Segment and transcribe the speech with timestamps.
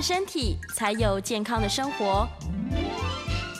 [0.00, 2.26] 身体，才有健康的生活。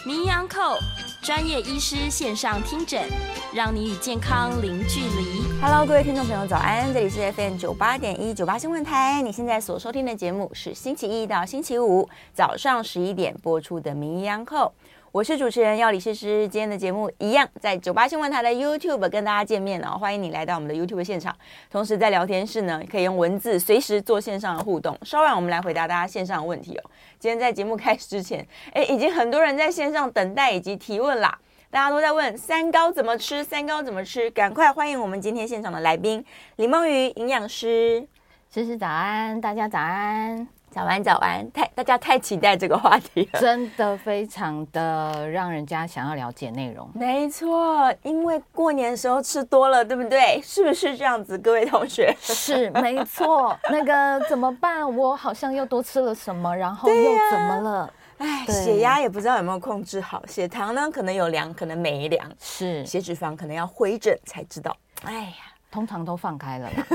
[0.06, 0.78] 名医杨厚
[1.22, 3.06] 专业医师线上听诊，
[3.54, 5.42] 让你与健康零距离。
[5.60, 6.92] Hello，各位听众朋友，早安！
[6.94, 9.20] 这里是 FM 九八点一九八新闻台。
[9.20, 14.72] 你现在所收听的节目是星期一到星期五早上十一点播出的名医杨厚。
[15.12, 21.34] 我是主持人药理诗诗，今天的节目一样在九八新闻台的 YouTube 跟大家见面哦，欢迎你来到我们的 YouTube 现场。
[21.68, 24.96] 同时在聊天室呢，可以用文字随时做线上的互动。
[25.02, 26.90] 稍晚我们来回答大家线上的问题哦。
[27.18, 31.36] 今天在节目开始之前， 哎，已经很多人在线上等待以及提问啦，
[31.72, 38.06] 大家都在问三高怎么吃，三高怎么吃，赶快欢迎我们今天现场的来宾李梦瑜营养师，
[38.54, 40.59] 诗诗早安，大家早安。
[40.70, 41.50] 早安，早安！
[41.50, 46.88] 太大家太期待这个话题了，真的非常的让人家想要了解内容。
[46.94, 50.40] 没错，因为过年的时候吃多了，对不对？
[50.42, 52.14] 是不是这样子，各位同学？
[52.20, 53.58] 是，没错。
[53.68, 54.96] 那个怎么办？
[54.96, 57.92] 我好像又多吃了什么，然后又怎么了？
[58.18, 64.76] 哎、啊，血压也不知道有没有控制好，血糖呢可能有量，可能没量，是血脂肪可能要回诊才知道。
[65.02, 65.49] 哎呀。
[65.70, 66.86] 通常都放开了啦，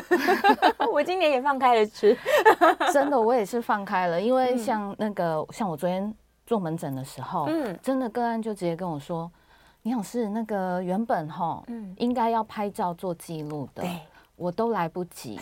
[0.92, 2.16] 我今年也放开了吃，
[2.92, 6.14] 真的，我也是放开了，因为像那个，像我昨天
[6.46, 9.32] 做门诊的时候，嗯，真的个案就直接跟我说，
[9.82, 13.82] 你想是那个原本哈，嗯，应该要拍照做记录的。
[13.84, 14.00] 对。
[14.36, 15.40] 我都来不及，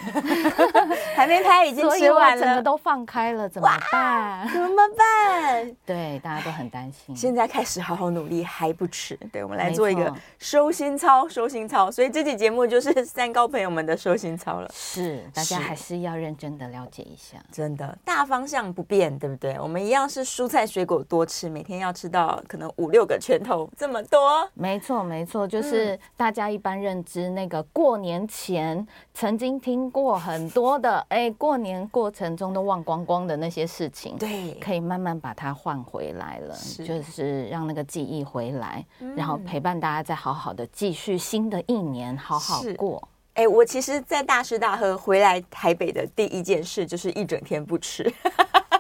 [1.16, 4.48] 还没拍已经吃完了，整个都放开了，怎么办？
[4.50, 5.76] 怎么办？
[5.84, 7.16] 对，大家都很担心。
[7.16, 9.18] 现在开始好好努力还不迟。
[9.32, 11.90] 对，我们来做一个收心操，收心操。
[11.90, 14.70] 所以这期节目就是 三高朋友们的收心操了。
[14.74, 17.38] 是，大家还是要认真的了解一下。
[17.52, 19.58] 真的，大方向不变，对不对？
[19.60, 24.48] 我们一样是蔬菜水果多吃，每天要吃到可能五六个拳头这么多。
[24.54, 28.83] 没错，没错，就是大家一般认知那个过年前。
[29.14, 43.08] 曾经听过很多的，哎，过年过程中都忘光光的那些事情，对，可以慢慢把它换回来了，是就是让那个记忆回来，嗯、然后陪伴大家再好好的继续新的一年，好好过。
[43.36, 48.04] 哎，我其实，在大吃大喝回来台北的第一件事就是一整天不吃。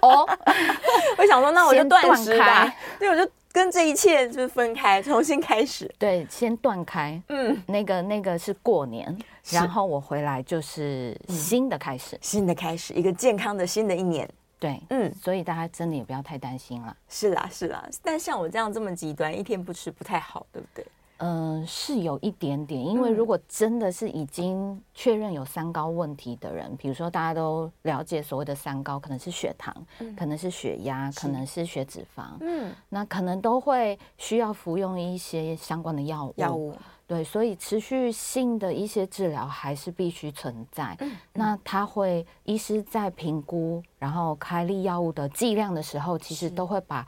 [0.02, 0.28] 哦，
[1.18, 3.30] 我想说，那我就断食吧，对，我就。
[3.54, 5.90] 跟这一切就是分开，重新开始。
[6.00, 7.22] 对，先断开。
[7.30, 9.16] 嗯，那个那个是过年，
[9.52, 14.28] 然后我回来就是新的开始，新的开始，一个健康的新的一年。
[14.58, 16.98] 对，嗯，所以大家真的也不要太担心了。
[17.08, 20.86] 是啦，是啦，但像我这样这么极端，一天不吃不太好，对不对？
[21.18, 36.34] 嗯、呃，是有一点点，因为如果真的是已经确认有三高问题的人，比如说大家都了解所谓的三高，可能是血糖，嗯、可能是血压，可能是血脂肪，嗯，那可能都会需要服用一些相关的药物。
[36.36, 36.76] 药物，
[37.08, 40.96] 对，所以持续性的一些治疗还是必须存在。
[41.00, 47.08] 嗯、那他会医师在评估，然后开立药物的剂量的时候，其实都会把。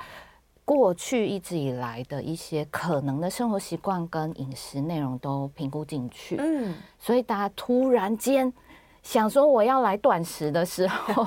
[0.66, 8.52] 过去一直以来的一些可能的生活习惯跟饮食内容都评估进去，嗯，所以大家突然间
[9.04, 11.26] 想说我要来断食的时候。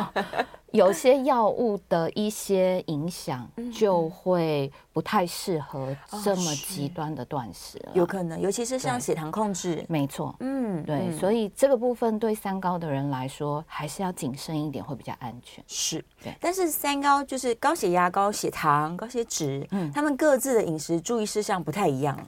[0.72, 15.64] 有些药物的一些影响，就会不太适合这么极端的断食，有可能，尤其是像血糖控制，没错，嗯，对，所以这个部分对三高的人来说，还是要谨慎一点，会比较安全。
[15.66, 16.34] 是，对。
[16.40, 22.18] 但是三高就是高血压、高血糖、高血脂，嗯，他们各自的饮食注意事项不太一样，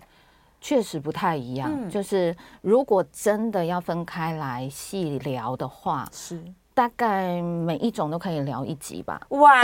[0.63, 1.91] 确实不太一样。
[1.91, 6.43] 就是如果真的要分开来细聊的话，是。
[6.81, 9.63] 大概每一种都可以聊一集吧，哇，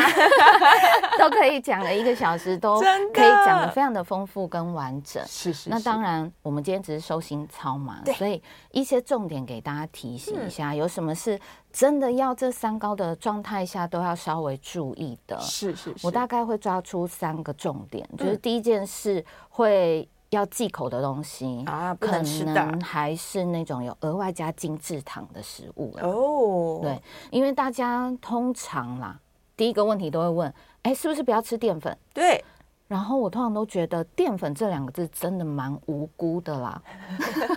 [1.18, 2.86] 都可以讲了一个小时，都可
[3.24, 5.24] 以讲的非常的丰富跟完整。
[5.26, 5.70] 是是。
[5.70, 11.40] 那当然，我们今天只是收心操嘛，所以一些重点给大家提醒一下，有什么是
[11.72, 15.40] 真的要这三高的状态下都要稍微注意的。
[15.40, 15.94] 是是。
[16.02, 20.06] 我大概会抓出三个重点，就是第一件事会。
[20.36, 26.80] 要忌口的东西啊，不能吃的，可能还是那种有额外加精制糖的食物哦。
[26.82, 29.18] 对，因为大家通常啦，
[29.56, 31.96] 第一个问题都会问，哎，是不是不要吃淀粉？
[32.14, 32.44] 对。
[32.88, 36.80] 然后我通常都觉得淀粉这两个字真的蛮无辜的啦。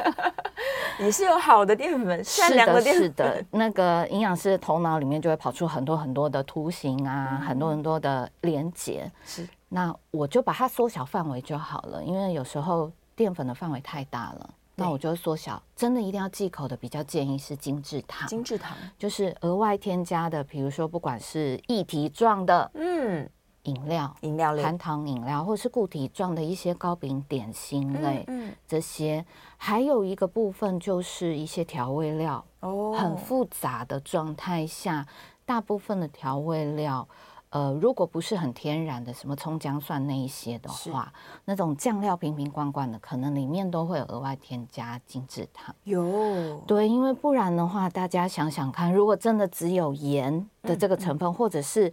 [0.99, 3.03] 也是有好的淀粉，善良的淀粉。
[3.03, 9.09] 是的，那个营养师的头脑里面就会跑出很多很多的图形啊，嗯、很多很多的连结。
[9.23, 14.49] 是，那我就把它缩小范围就好了，因为有时候淀粉的范围太大了。
[14.75, 18.25] 那我就缩小，真的一定要忌口的，比较建议是精制糖。
[18.29, 23.29] 精制糖就是额外添加的，比如说不管是液体状的，嗯，
[23.63, 29.25] 饮料、饮料类、含糖饮料，或是固体状的一些糕饼、点心类，嗯，这些。
[29.57, 35.05] 还有一个部分就是一些调味料，哦，很复杂的状态下，
[35.45, 37.05] 大部分的调味料。
[37.51, 41.11] 呃，如果不是很天然的，什么葱姜蒜那一些的话，
[41.45, 45.73] 那种酱料瓶瓶罐罐的，可能里面都会有额外添加精制糖。
[45.83, 51.91] 有，对，因为不然的话，大家想想看，如果真的只有盐的这个成分，嗯嗯、或者是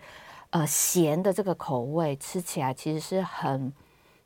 [0.50, 3.72] 呃咸的这个口味，吃起来其实是很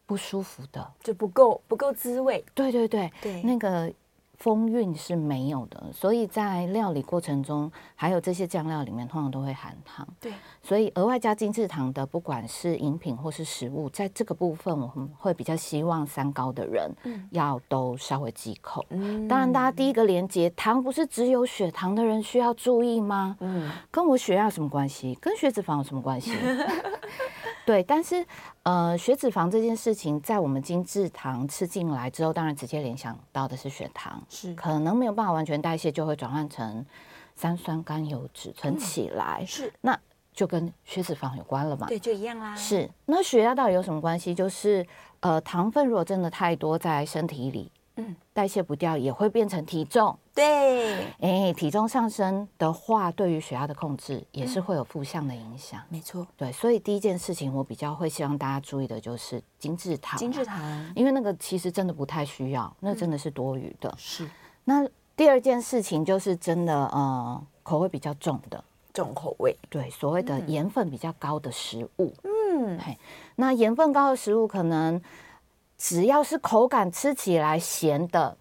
[0.07, 2.45] 不舒服的，就不够不够滋味。
[2.55, 3.93] 对对对对，那个。
[4.41, 10.09] 风韵是没有的，所以在料理过程中，还有这些酱料里面通常都会含糖。
[10.19, 10.33] 对，
[10.63, 16.91] 所以额外加精制糖的，不管是饮品或是食物，在这个部分，我们会比较希望三高的人
[17.33, 18.83] 要都稍微忌口。
[18.89, 23.37] 嗯，当然，大家第一个连结，糖不是只有血糖的人需要注意吗？
[23.41, 25.15] 嗯，跟我血压有什么关系？
[25.21, 26.33] 跟血脂肪有什么关系？
[27.67, 28.27] 对，但是
[28.63, 36.85] 呃，血脂肪这件事情，在我们精制糖吃进来之后，当然直接联想到的是血糖，是可能没有办法完全代谢，就会转换成
[37.37, 39.99] 三酸甘油脂存起来，嗯、是那
[40.33, 41.87] 就跟血脂肪有关了嘛？
[41.87, 42.57] 对，就一样啦。
[42.57, 44.35] 是那血压到底有什么关系？
[44.35, 44.87] 就是
[45.21, 47.71] 呃，糖分如果真的太多在身体里。
[48.01, 50.17] 嗯，代谢不掉也会变成体重。
[50.35, 55.81] 对，哎、欸，体重上升的话，对于血压的控制也是会有负向的影响。
[55.89, 60.19] 没错，对，所以第一件事情我比较会希望大家注意的就是精制糖。
[60.19, 63.93] 精制糖，因为那个其实真的不太需要，那真的是多余的。
[63.99, 64.29] 是。
[64.65, 68.63] 那第二件事情就是真的，呃，口味比较重的
[68.95, 72.15] 重口味，对，所谓的盐分比较高的食物。
[72.23, 72.97] 嗯，嘿，
[73.37, 75.01] 那盐分高的食物可能。
[75.81, 78.37] 只要是口感吃起来咸的，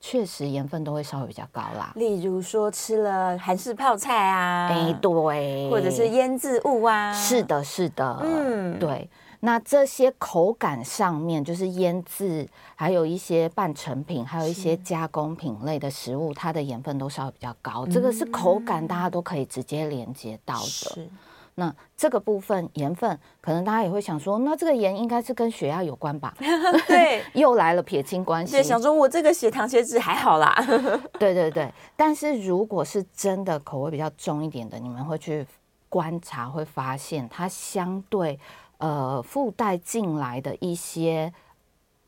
[0.00, 1.92] 确实盐分都会稍微比较高啦。
[1.94, 9.08] 例如说吃了韩式泡菜啊，哎，对，或者是腌制物啊，是的，是的，嗯，对。
[9.38, 17.86] 那这些口感上面，就是腌制，还有一些半成品，还有一些加工品类的食物，它的盐分都稍微比较高。
[17.86, 21.08] 这个是口感，大家都可以直接连接到的。
[21.56, 21.60] 是。
[21.60, 26.34] 那这个部分盐分，可能大家也会想说，那这个盐应该是跟血压有关吧？
[26.86, 28.52] 对， 又来了撇清关系。
[28.52, 30.54] 对，想说我这个血糖血脂还好啦。
[31.18, 35.46] 对对对，但是如果是真的口味比较重一点的，你们会去
[35.88, 38.38] 观察，会发现它相对
[38.78, 41.32] 呃附带进来的一些，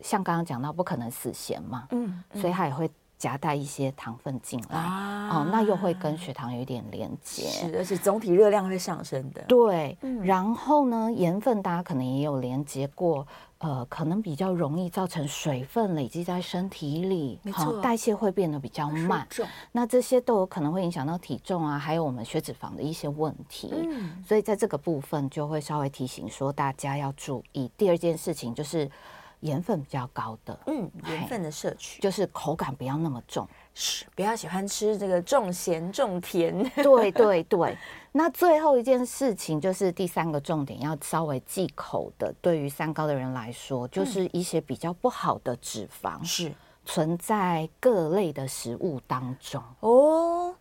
[0.01, 2.91] 像刚刚讲到，不可能死咸嘛，嗯，嗯，所以它也会。
[3.19, 9.43] 夹带一些糖分进来，啊、哦，那又会跟血糖有一点连接，是，而且总体热量会上升的。
[9.49, 13.27] 对，嗯、然后呢，盐分大家可能也有连接过，
[13.59, 19.27] 呃，可能比较容易造成水分累积在身体里，没错，代谢会变得比较慢。
[19.73, 23.73] 那这些都有可能会影响到体重啊，还有我们血脂肪的一些问题。
[23.73, 27.69] 嗯，所以在这个部分就会稍微提醒说，大家要注意。
[27.77, 28.89] 第二件事情就是。
[29.41, 32.01] 盐分比较高的，嗯，盐分的摄取。
[32.01, 36.69] 就是口感不要那么重，是不要喜欢吃这个重咸重甜。
[36.77, 37.77] 对对对，
[38.13, 46.53] 那最后一件事情就是第三个重点要稍微忌口的，对于三高的人来说，就是一些比较不好的脂肪是。
[46.85, 49.63] 存在各类的食物当中。
[49.81, 50.55] 哦，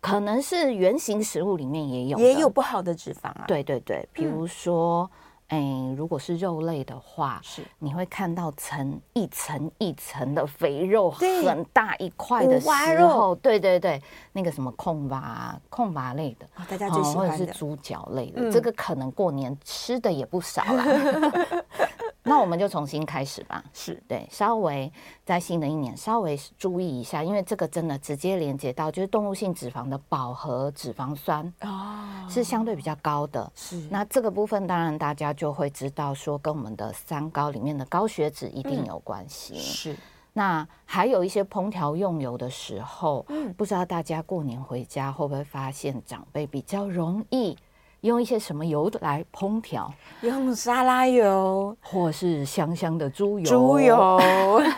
[0.00, 3.44] 可能是原型食物里面也有，也有不好的脂肪啊。
[3.48, 5.10] 对对对，比如说。
[5.52, 12.66] 哎，如果是肉类的话，是你会看到层一层一层的肥肉，很大一块的时
[13.06, 20.84] 候，对对对，那个什么控巴控巴类的，大家最喜欢的，或者是猪脚类的，嗯、这个可能过年吃的也不少了。
[22.24, 24.90] 那我们就重新开始吧，是对，稍微
[25.24, 33.50] 在新的一年稍微注意一下，因为这个真的直接连接到就是动物性脂肪的饱和脂肪酸哦，是相对比较高的。
[33.56, 39.54] 是，那这个部分当然大家就会知道说跟我们的三高里面的高血脂一定有关系。
[39.54, 39.96] 嗯、是，
[40.34, 47.58] 那还有一些烹调用油的时候，嗯，不知道大家过年回家会不会发现长辈比较容易。
[48.02, 49.92] 用一些什么油来烹调？
[50.20, 54.20] 用沙拉油，或是香香的猪油，猪油，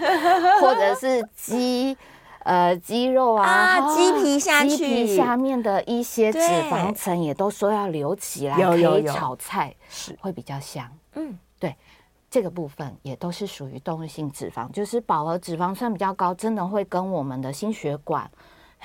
[0.60, 1.96] 或者是鸡，
[2.40, 10.16] 呃，鸡肉啊，啊，鸡皮下去，鸡皮下面的一些脂肪层也都说要留起来，有有有，可以炒菜是。
[10.20, 10.86] 会比较香。
[11.14, 11.74] 嗯，对，
[12.30, 18.30] 这个部分也都是属于动物性脂肪，就是饱和脂肪酸比较高，真的会跟我们的心血管，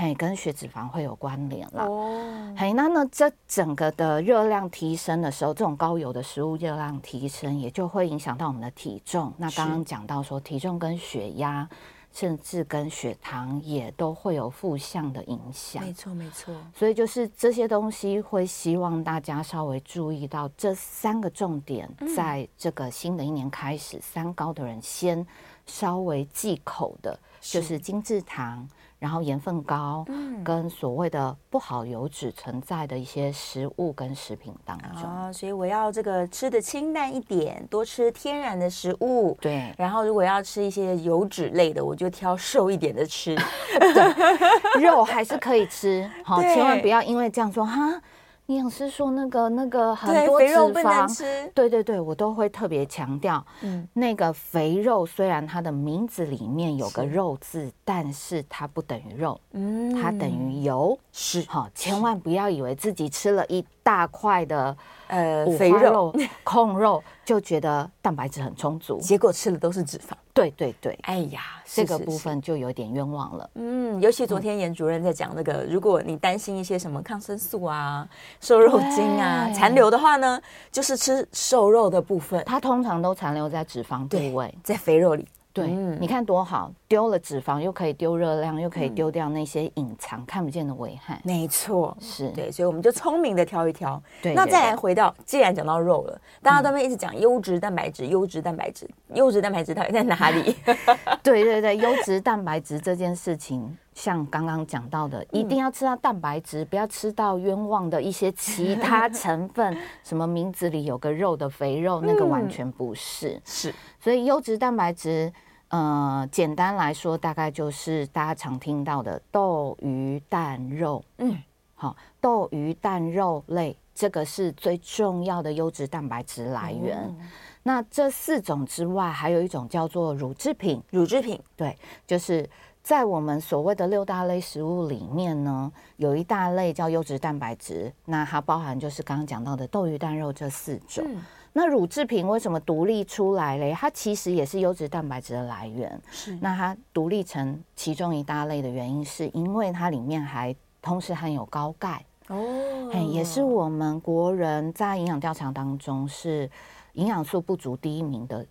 [0.02, 1.84] 嘿，跟血脂肪会有关联了。
[1.84, 9.34] 哦，嘿，那呢，这整个的热量提升的时候，这种高油的食物热量提升，也就会影响到我们的体重。
[9.36, 11.68] 那刚刚讲到说，体重跟血压。
[12.12, 15.84] 甚至跟血糖也都会有负向的影响。
[15.84, 16.52] 没错，没错。
[16.76, 25.24] 所以就是这些东西，会希望大家稍微注意到这三个重点，在这个新的一年开始，三高的人先
[25.68, 28.68] 稍微忌口的，就是精制糖。
[29.00, 39.74] 然后盐分高，嗯，跟所谓的不好油脂存在的一些食物跟食品当中，啊，所以我要这个吃的清淡一点，多吃天然的食物，对。
[39.78, 43.36] 然后如果要吃一些油脂类的，我就挑瘦一点的吃，
[43.80, 48.02] 对，肉还是可以吃，好，千万不要因为这样说哈。
[48.50, 51.50] 营养师说那个那个很多脂肪。
[51.54, 64.76] 对对对，我都会特别强调，嗯，那个肥肉虽然它的名字里面有个肉字，是但是它不等于肉，嗯，它等于油，是好，千万不要以为自己吃了一大块的。
[65.10, 66.14] 呃，肥肉、
[66.44, 70.14] 控肉就觉得蛋白质很充足，结果吃的都是脂肪。
[70.34, 73.50] 对对对，哎呀，这个部分就有点冤枉了。
[73.56, 78.08] 嗯，尤其昨天严主任在讲那个，如果你担心一些什么抗生素啊、
[78.40, 80.40] 瘦肉精啊残留的话呢，
[80.72, 85.28] 就是吃瘦肉的部分，它通常都残留在脂肪部位，在肥肉里。
[85.60, 91.20] 对，嗯、你看多好，丢了脂肪又可以丢热量，又可以丢掉那些隐藏看不见的危害。
[91.24, 94.02] 没错，是对，所以我们就聪明的挑一挑。
[94.22, 100.56] 对，那再来回到，既然讲到肉了，大家都会一直讲优质蛋白质，优质蛋白质，优质蛋白质到底在哪里？
[101.22, 113.40] 对对对，优质蛋白质这件事情，像刚刚讲到的，一定要吃到蛋白质，不要吃到冤枉的一些其他成分，什么名字里有个肉的肥肉，那个完全不是。
[113.46, 113.74] 是。
[114.00, 115.32] 所以优质蛋白质，
[115.70, 121.04] 呃，简单来说，大概就是大家常听到的豆、鱼、蛋、肉。
[121.20, 121.38] 嗯，
[121.76, 126.98] 好，豆、鱼、蛋、肉类，这个是最重要的优质蛋白质来源。
[127.08, 127.30] 嗯、
[127.62, 130.82] 那这四种之外，还有一种叫做乳制品。
[130.90, 132.50] 乳制品，对，就是
[132.82, 141.06] 在我们所谓的六大类食物里面呢，有一大类叫优质蛋白质，那它包含就是刚刚讲到的豆、鱼、蛋、肉这四种。
[141.08, 141.22] 嗯
[141.60, 143.76] 那乳制品为什么独立出来嘞？
[143.78, 146.02] 它其实也是优质蛋白质的来源。
[146.10, 152.06] 是，那它独立成其中一大类的原因，是因为它里面还同时含有高钙。
[152.30, 156.50] 哦，嘿，也是我们国人在营养调查当中是
[156.94, 158.46] 营养素不足第一名的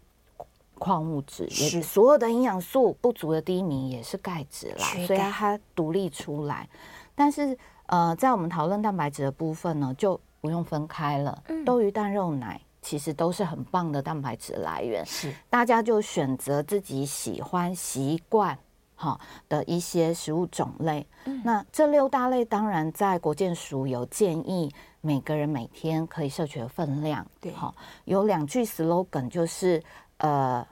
[0.78, 1.48] 矿物质也。
[1.48, 6.68] 是，所有的营养素不足的第一名也是钙质啦，所以它独立出来。
[7.14, 11.42] 但是，呃，在我们讨论蛋白质的部分呢，就不用分开了。
[11.48, 12.60] 嗯，豆鱼蛋肉奶。
[12.80, 18.58] 其实都是很棒的蛋白质来源，是大家就选择自己喜欢、习惯
[18.94, 19.18] 哈
[19.48, 21.06] 的一些食物种类。
[21.24, 27.26] 嗯、那这六大类当然在国健署有建议，每个人每天可以摄取的分量。
[27.40, 29.82] 对，好，有两句 slogan 就是
[30.18, 30.66] 呃，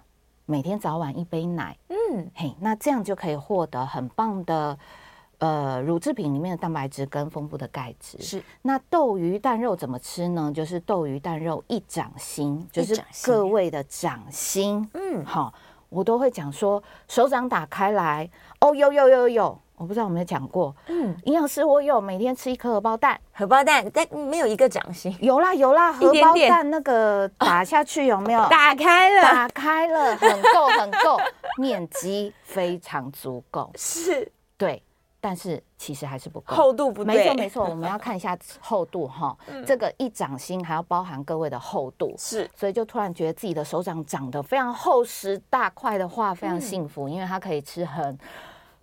[0.44, 1.76] 每天早晚一杯奶。
[1.88, 4.78] 嗯，嘿，那这样就可以获得很棒的。
[5.38, 8.42] 呃，乳制品里面的蛋白质跟丰富的钙质是。
[8.62, 10.50] 那豆鱼蛋肉怎么吃呢？
[10.54, 14.88] 就是豆鱼蛋肉一掌心，就是各位的掌心。
[14.94, 15.52] 嗯，好，
[15.90, 18.28] 我都会讲说，手掌打开来，
[18.60, 20.74] 哦，有有有有，我不知道有没有讲过。
[20.86, 25.14] 嗯，营养师我有每天吃一颗荷包蛋，荷包蛋但没有一个掌心。
[25.20, 28.40] 有啦有啦， 荷包蛋那个打下去有没有？
[28.48, 31.20] 打开了，打开了，很够很够，
[31.60, 33.70] 面积非常足够。
[33.76, 34.82] 是，对。
[35.26, 37.16] 但是其实还是不够，厚度不对。
[37.16, 39.36] 没错没错，我们要看一下厚度哈。
[39.66, 48.16] 这个一掌心还要包含各位的厚度，是，所以就突然觉得自己的手掌长得非常厚实大块的话，非常幸福，因为它可以吃很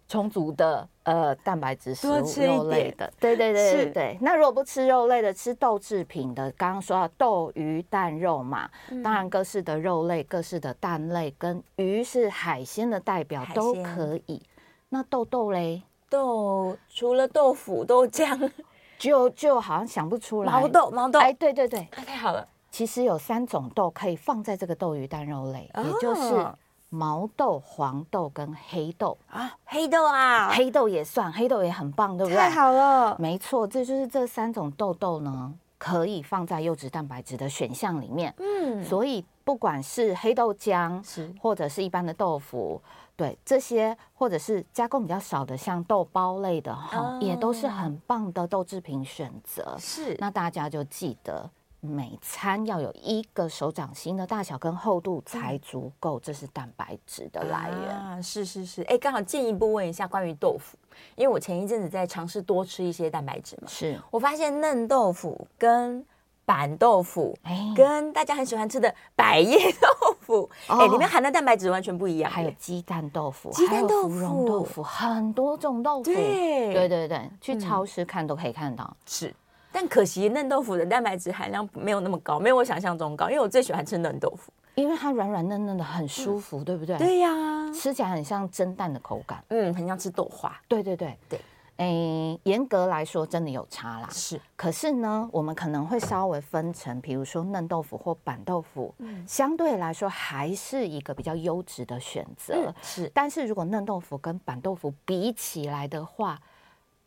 [0.09, 2.11] 充足的呃蛋白质食物
[2.45, 3.09] 肉类的。
[3.21, 4.17] 对对对对对。
[4.19, 8.69] 那如果不吃肉类的，吃豆制品的，刚刚说到豆鱼蛋肉嘛，
[9.01, 14.43] 当然各式的肉类、各式的蛋类跟鱼是海鲜的代表都可以。
[14.89, 15.81] 那豆豆嘞？
[16.13, 18.51] 豆除了豆腐、豆浆，
[18.99, 20.51] 就就好像想不出来。
[20.51, 22.47] 毛豆，毛豆，哎，对对对，太好了。
[22.69, 26.45] 其实有三种豆可以放在这个豆鱼蛋肉类，哦、也就是
[26.89, 29.51] 毛豆、黄豆跟黑豆啊。
[29.65, 32.37] 黑豆啊，黑豆也算，黑豆也很棒，对不对？
[32.37, 38.31] 太好了，没错，这就是这三种豆豆呢，可以放在优质蛋白质的选项里面。
[38.37, 42.79] 嗯，所以不管是黑豆浆，是或者是一般的豆腐。
[43.15, 49.75] 对这些，或者是加工比较少的，像豆包类的哈，也都是很棒的豆制品选择。
[49.79, 57.89] 是，那大家就记得每餐要有一个手掌心的大小跟厚度才足够，这是蛋白质的来源。
[57.89, 60.77] 啊，是是是，哎，刚好进一步问一下关于豆腐，
[61.15, 63.99] 因为我前一阵子在尝试多吃一些蛋白质嘛，是。
[64.09, 66.03] 我发现嫩豆腐跟
[66.45, 72.29] 板豆腐，哎，跟大家很喜欢吃的百叶豆腐，哎，里面含的蛋白质完全不一样。
[72.31, 76.03] 还有鸡蛋豆腐，鸡蛋豆腐、豆腐，很多种豆腐。
[76.03, 78.95] 对对对对，去超市看都可以看到。
[79.05, 79.33] 是，
[79.71, 83.29] 但可惜嫩豆腐的蛋白质含量没有那么高，没有我想象中高。
[83.29, 86.97] 因为我最喜欢吃嫩豆腐，因为它软软嫩嫩的，很舒服，对不对？
[86.97, 87.31] 对呀，
[87.73, 90.53] 吃起来很像蒸蛋的口感，嗯，很像吃豆花。
[90.67, 91.39] 对对对对。
[91.77, 94.07] 诶，严格来说，真的有差啦。
[94.11, 102.53] 是，可是呢，我们可能会稍微分成，比如说嫩豆腐或板豆腐，嗯，相对来说还是一个比较优质的选择。
[102.55, 106.39] 嗯、是，但是如果嫩豆腐跟板豆腐比起来的话，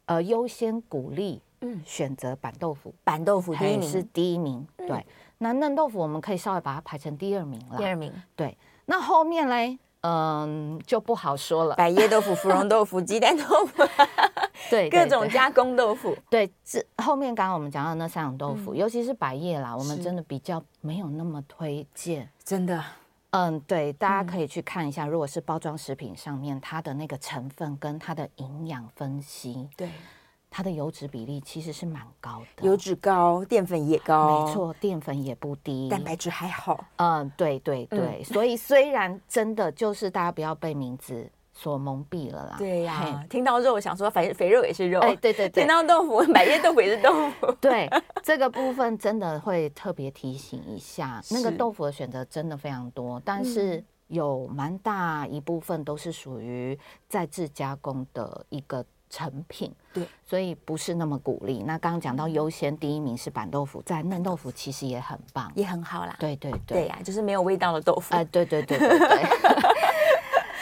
[0.06, 2.92] 呃，优先鼓励，嗯，选择板豆腐。
[3.04, 4.88] 板豆腐第一名是第一名，对。
[4.88, 5.04] 嗯、
[5.38, 7.78] 那嫩豆腐我们可以稍微把它排成第二名了。
[7.78, 8.56] 第二名，对。
[8.86, 9.78] 那后面嘞？
[10.02, 11.74] 嗯，就不好说了。
[11.76, 13.82] 百叶豆腐、芙蓉豆腐、鸡蛋豆腐，
[14.70, 16.16] 对，各种加工豆腐。
[16.30, 22.28] 对，这后面刚刚我们讲到那三种豆腐，尤其是百叶啦，我们真的比较没有那么推荐。
[22.44, 22.84] 真的，
[23.30, 29.88] 嗯，对，大家可以去看一下，如果是包装食品上面它的那个成分跟它的营养分析，对。
[30.56, 36.82] 它的油脂比例其实是蛮高的，油脂高，淀粉也高，没错，淀粉也不低，蛋白质还好。
[36.96, 42.56] 嗯，对对对，嗯、所以虽然真的就是大家不要被名字所蒙蔽了啦。
[42.56, 47.52] 对呀、啊，听到肉想说肥肥肉也是肉，哎，对对对，听到豆腐， 百叶豆腐也是豆腐。
[47.60, 47.86] 对，
[48.22, 56.78] 这个部分真的会特别提醒一下，那个豆腐的选择真的非常多，但是有蛮大一部分都是属于
[57.10, 58.82] 再制加工的一个。
[59.08, 61.62] 成品对，所以不是那么鼓励。
[61.62, 66.16] 那刚刚讲到优先第一名是板豆腐，在嫩豆腐其实也很棒，也很好啦。
[66.18, 68.14] 对对对，对呀，就是没有味道的豆腐。
[68.14, 68.98] 哎，对对对对对，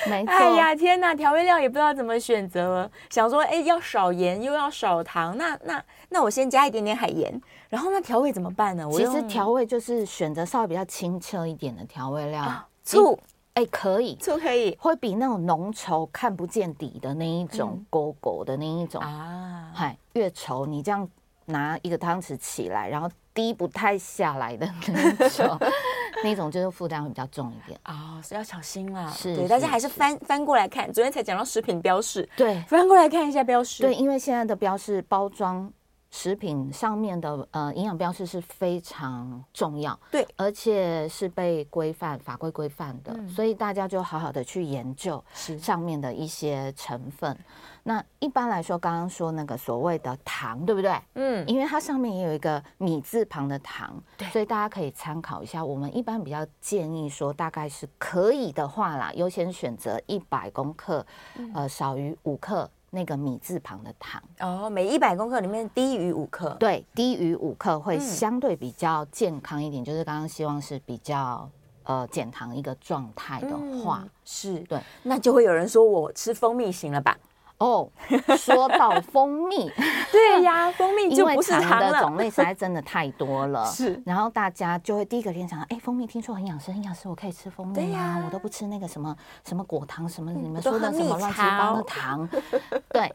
[0.09, 0.33] 没 错。
[0.33, 2.91] 哎呀，天哪，调味料也不知道怎么选择了。
[3.11, 8.87] 想说，哎，要少盐又要少糖，那那那我先加一点点海盐，然后那调味怎么办呢？
[8.93, 13.19] 其实调味就是选择稍微比较清澈一点的调味料，醋。
[13.55, 21.09] 哎、欸，可以，醋可以，会比那种浓稠看不见底的那一种勾勾的那一种、嗯、啊，嗨，越稠你这样
[21.45, 25.57] 拿一个汤匙起来，然后滴不太下来的那种，
[26.25, 29.09] 那种就是负担会比较重一点啊，所以要小心啦。
[29.11, 35.73] 是，对，大家还是翻翻过来看，昨天才讲到食品标示，对，翻过来看一下标示，对，因为现在的标示包装。
[36.15, 47.37] 食品上面的呃营养标示是非常重要，对，而且是被规范法规规范的，嗯、所以大家就好好的去研究上面的一些成分。
[47.83, 50.97] 那一般来说，刚刚说那个所谓的糖，对不对？
[51.15, 55.65] 嗯，因为它上面也有一个米字旁的糖，对，所以大家可以参考一下。
[55.65, 62.71] 我们一般比较建议说，大概是可以的话啦，优先选择一百公克，嗯、呃，少于五克。
[62.95, 69.83] 那个米字旁的糖哦，每一百公克里面低于五克，对，低于五克会相对比较健康一点。
[69.83, 71.51] 嗯、就是刚刚希望是比较
[71.83, 73.51] 呃减糖一个状态的
[73.83, 77.19] 话，嗯、是对，那就会有人说我吃蜂蜜行了吧？
[77.65, 77.91] 哦，
[78.37, 79.71] 说到蜂蜜，
[80.13, 83.65] 对呀，蜂蜜就不是糖的种类实在真的太多了。
[83.73, 92.29] 是，然后大家就会第一个联想到，哎，蜂蜜听说很养生，很养生我可以吃蜂蜜对呀，我都不吃那个什么什么果糖，什么你们说的什么乱七八糟的糖。
[92.93, 93.11] 对，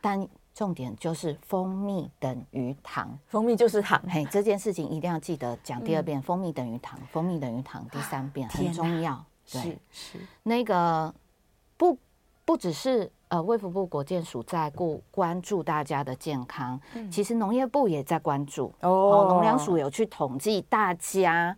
[0.00, 4.02] 但重点就是蜂蜜等于糖，蜂蜜就是糖。
[4.10, 9.24] 嘿，这件事情一定要记得讲第二遍，蜂蜜等于糖，蜂蜜等于糖，第三遍很重要。
[9.52, 11.14] 对，是那个
[11.76, 11.96] 不
[12.44, 13.12] 不只是。
[13.28, 19.26] 呃，卫福部国健署在顾关注大家的健康，嗯、其实农业部也在关注哦。
[19.28, 21.56] 农粮署有去统计大家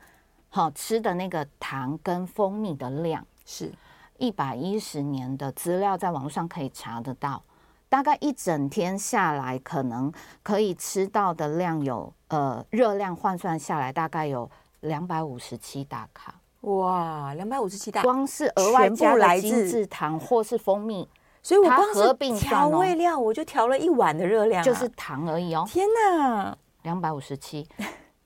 [0.49, 3.71] 好、哦、吃的那个糖跟蜂蜜的量，是
[4.17, 7.43] 一百一十年的资料，在网络上可以查得到。
[7.91, 10.11] 大概一整天下来，可能
[10.43, 14.51] 可以吃到的量有呃热量换算下来，大概有
[14.81, 16.35] 两百五十七大卡。
[16.63, 21.07] 哇，两百五十七大，光是额外加的精制糖或是蜂蜜。
[21.49, 25.65] 所以我光是调味料，我就调了一碗的热量，就是糖而已哦。
[25.67, 27.67] 天哪，两百五十七，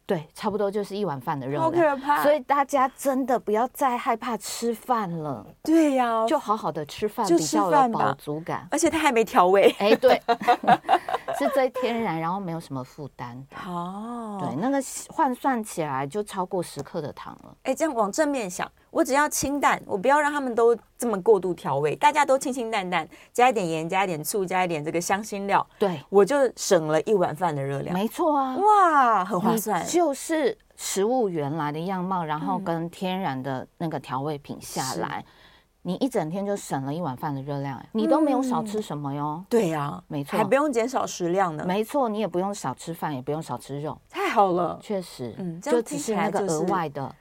[0.05, 2.21] 对，差不多就是一碗饭的热量，好可怕。
[2.25, 5.47] 所以大家真的不要再害怕吃饭了。
[5.63, 8.67] 对呀、啊，就好好的吃饭，比较有饱足感。
[8.73, 10.21] 而且它还没调味，哎，对。
[11.39, 13.57] 是最天然，然后没有什么负担的。
[13.71, 17.57] 哦，对，那个换算起来就超过十克的糖了。
[17.63, 27.95] 哎，这样往正面想，我只要清淡，我不要让他们都这么过度调味，大家都清清淡淡，加一点盐，加一点醋，加一点这个香辛料，对，我就省了一碗饭的热量。
[27.95, 35.25] 没错啊，哇，很划算，就是食物原来的样貌，然后跟天然的那个调味品下来。
[35.27, 35.33] 嗯
[35.85, 39.45] 你一整天就省了一碗饭的热量，你都没有少吃什么哟。
[39.49, 41.65] 对呀，没错，还不用减少食量呢。
[41.67, 44.79] 没错，你也不用少吃饭，也不用少吃肉，太好了。
[44.81, 47.13] 确实，嗯，就只是那个额外的。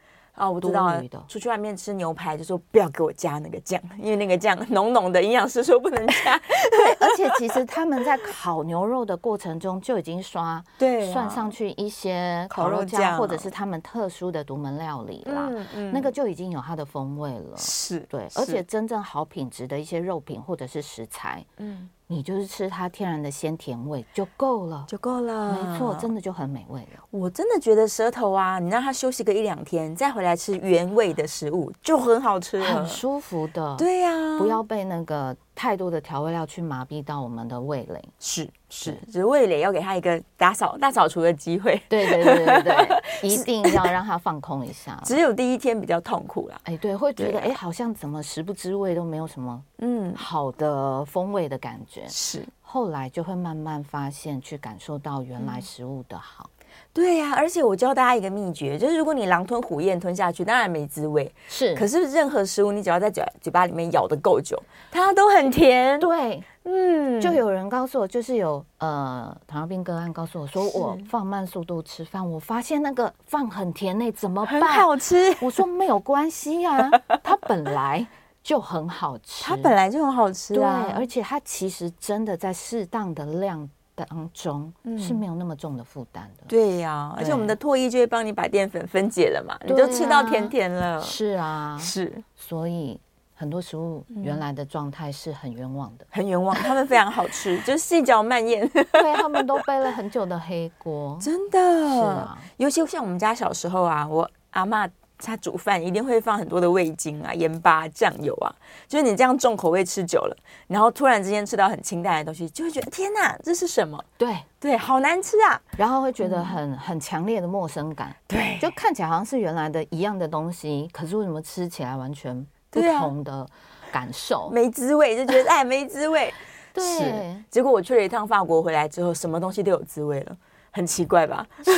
[0.42, 1.04] 啊，我知道了。
[1.28, 6.42] 出去外面吃牛排，就说不要给我加那个酱，因为那个酱浓浓的，营养师说不能加。
[6.72, 15.48] 对，而且其实他们在烤牛肉的过程中就已经刷 对算上去一些烤肉酱，或者是他们特殊的独门料理啦。
[15.52, 17.56] 嗯嗯，那个就已经有它的风味了。
[17.56, 21.88] 是，对，而且真正好品质的一些肉品或者是食材，嗯。
[22.12, 27.02] 你就是吃它天然的鲜甜味就够了，就够了，没错，真的就很美味了。
[27.10, 33.76] 我真的觉得舌头啊，你让它休息个一两天，再回来吃原味的食物就很好吃了，很舒服的。
[33.78, 35.34] 对呀，不要被那个。
[35.62, 41.80] 太多的调味料去麻痹到我们的味蕾，是是，只是味蕾要给他一个打扫大扫除的机会。
[41.88, 45.00] 对对对对对， 一定要让他放空一下。
[45.06, 50.12] 只有第一天比较痛苦啦，哎，对，会觉得哎，好像怎么食不知味，都没有什么嗯。
[50.16, 52.08] 好的风味的感觉。
[52.08, 56.50] 是，后来就会慢慢发现，去感受到原来食物的好。
[56.94, 61.32] 对呀、啊，而且我教大家一个秘诀，就是如果你狼吞虎咽吞下去，当然没滋味。
[61.48, 65.98] 是，可是任何食物，你只要在嘴嘴巴里面咬得够久，它都很甜。
[66.02, 74.62] 对，嗯，就有人告诉我，就是有呃糖尿病个案告诉我说，我放慢速度吃饭，我发现那个饭很甜呢，怎么办？
[74.62, 75.34] 很好吃。
[75.40, 78.06] 我说没有关系呀、啊，它本来
[78.44, 83.70] 就很好吃，它本来就很好吃啊，对，而且它其实真的在适当的量。
[83.96, 91.02] 当中是没有那么重的负担的，对呀，而且我们的唾液就会帮你把淀粉分解了嘛，你就吃到甜甜了。
[91.02, 93.00] 是啊，是，所以
[93.36, 98.68] 很多食物原来的状态是很冤枉的，很冤枉，他们非常好吃， 就细嚼慢咽。
[98.70, 101.60] 对，他们都背了很久的黑锅， 真的。
[101.60, 104.90] 是啊，尤其像我们家小时候啊，我阿嬷。
[105.22, 108.54] 他煮饭一定会放很多的味精啊、盐巴、酱油啊，
[108.88, 114.04] 就是你这样重口味吃久了，然后突然之间吃到很清淡的东西，就会觉得天哪，这是什么？
[114.18, 118.16] 对对，好难吃啊，然后会觉得很、嗯、很强烈的陌生感。
[118.28, 123.48] 对，就看起来好像是原来的一样的东西，可是为什么吃起来完全不同的
[123.92, 124.50] 感受？
[124.52, 126.34] 没滋味，就觉得哎，没滋味。
[126.74, 130.38] 对，结果我去了一趟法国回来之后，什么东西都有滋味了。
[130.72, 131.46] 很奇怪吧？
[131.64, 131.74] 是，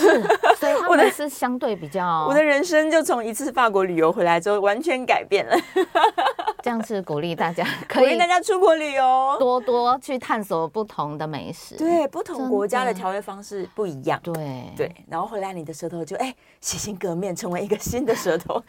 [0.56, 2.26] 所以他们是相对比较。
[2.30, 5.58] 我的人生就从一次法国旅游回来之后完全改变了。
[6.62, 11.76] 这样是鼓励大家，可以大家出国旅游，多多去探索不同的美食。
[11.76, 14.18] 对，不同国家的调味方式不一样。
[14.24, 18.64] 对对，然后回来你的舌头就哎，洗心革面，成为一个新的舌头。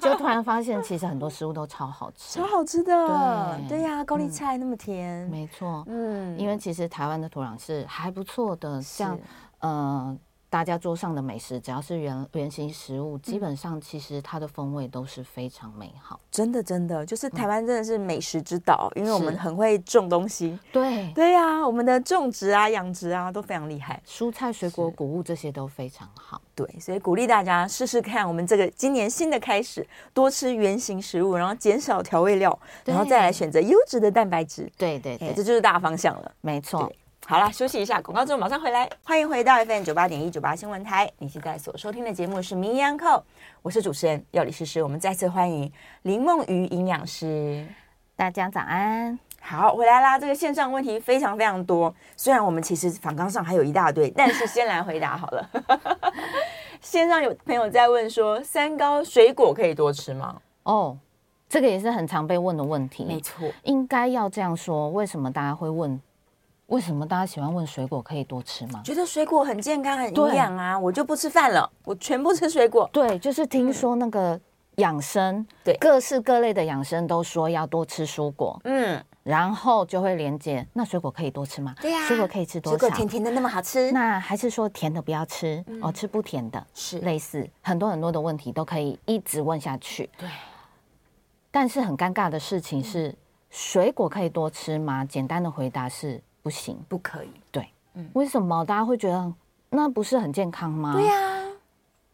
[0.00, 3.56] 就突然发现，其实很多食物都超好吃，超好吃的。
[3.68, 5.84] 对对呀，高丽菜那么甜，没错。
[5.86, 9.16] 嗯，因为其实台湾的土壤是还不错的，像。
[9.60, 10.16] 呃，
[10.50, 16.20] 大家桌上的美食，只要是原原型食物，基本上其实它的风味都是非常美好。
[16.30, 20.58] 真的，真的，就是台湾真的是美食之岛，因为我们很会种东西。
[20.70, 26.40] 对，对呀，我们的种植啊、养殖啊都非常厉害，蔬菜、水果、谷物这些都非常好。
[26.54, 34.70] 对，所以鼓励大家试试看，我们这个今年新的开始，多吃原型食物，然后减少调味料，然后再来选择优质的蛋白质。
[34.76, 36.30] 对对对，这就是大方向了。
[36.42, 36.92] 没错。
[37.32, 38.86] 好了，休息一下，广告之后马上回来。
[39.02, 43.18] 欢迎回到 FM 九八点一九八新闻台，你现在所收听的节目是《名医央叩》，
[43.62, 44.82] 我是主持人药理诗诗。
[44.82, 47.66] 我们再次欢迎林梦瑜营养师，
[48.16, 49.18] 大家早安。
[49.40, 50.18] 好，回来啦。
[50.18, 55.50] 这个线上问题非常非常多，虽然我们其实访纲上还有一大堆，但是先来回答好了。
[56.82, 60.36] 线上有朋友在问说，三高水果可以多吃吗？
[60.64, 60.98] 哦，
[61.48, 63.06] 这个也是很常被问的问题。
[63.06, 64.90] 没错，应该要这样说。
[64.90, 65.98] 为什么大家会问？
[66.72, 68.80] 为什么大家喜欢问水果可以多吃吗？
[68.82, 72.88] 觉得水果很健康、很营养啊，我就不吃饭了，我全部吃水果。
[72.90, 74.40] 对，就是听说那个
[74.76, 81.74] 养生，对、嗯、各式各类的养生都说要多吃蔬果，嗯，然后就会连接，那水果可以多吃吗？
[81.78, 82.78] 对呀、啊，水果可以吃多少？
[82.78, 83.92] 水果甜甜的那么好吃？
[83.92, 86.66] 那还是说甜的不要吃、嗯、哦，吃不甜的？
[86.72, 90.08] 是类似很多很多的问题都可以一直问下去。
[90.16, 90.26] 对，
[91.50, 93.16] 但是很尴尬的事情是，嗯、
[93.50, 95.04] 水果可以多吃吗？
[95.04, 96.18] 简单的回答是。
[96.42, 97.30] 不行，不可以。
[97.50, 99.32] 对，嗯，为什么大家会觉得
[99.70, 100.92] 那不是很健康吗？
[100.92, 101.44] 对呀，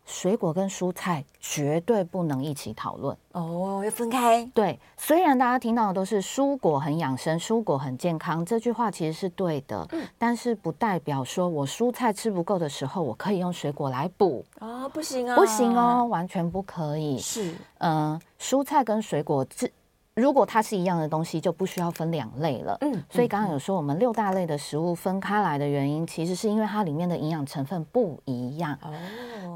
[0.04, 4.44] 水果跟蔬菜绝对不能一起讨论哦，要分开。
[4.54, 17.18] 对，虽然大家听到的都是蔬果很养生、蔬果很健康，这句话其实是对的，嗯，但是不代表说我蔬菜吃不够的时候，我可以用水果来补哦，不行啊，不行哦，完全不可以。
[17.18, 19.70] 是，嗯、呃，蔬菜跟水果这。
[20.18, 22.76] 如果它是一样的东西，就不需要分两类了。
[22.80, 28.76] 嗯，所以刚刚有说我们六大类的食物分开来的原因，其实是因为它里面的营养成分不一样。
[28.82, 28.92] 哦，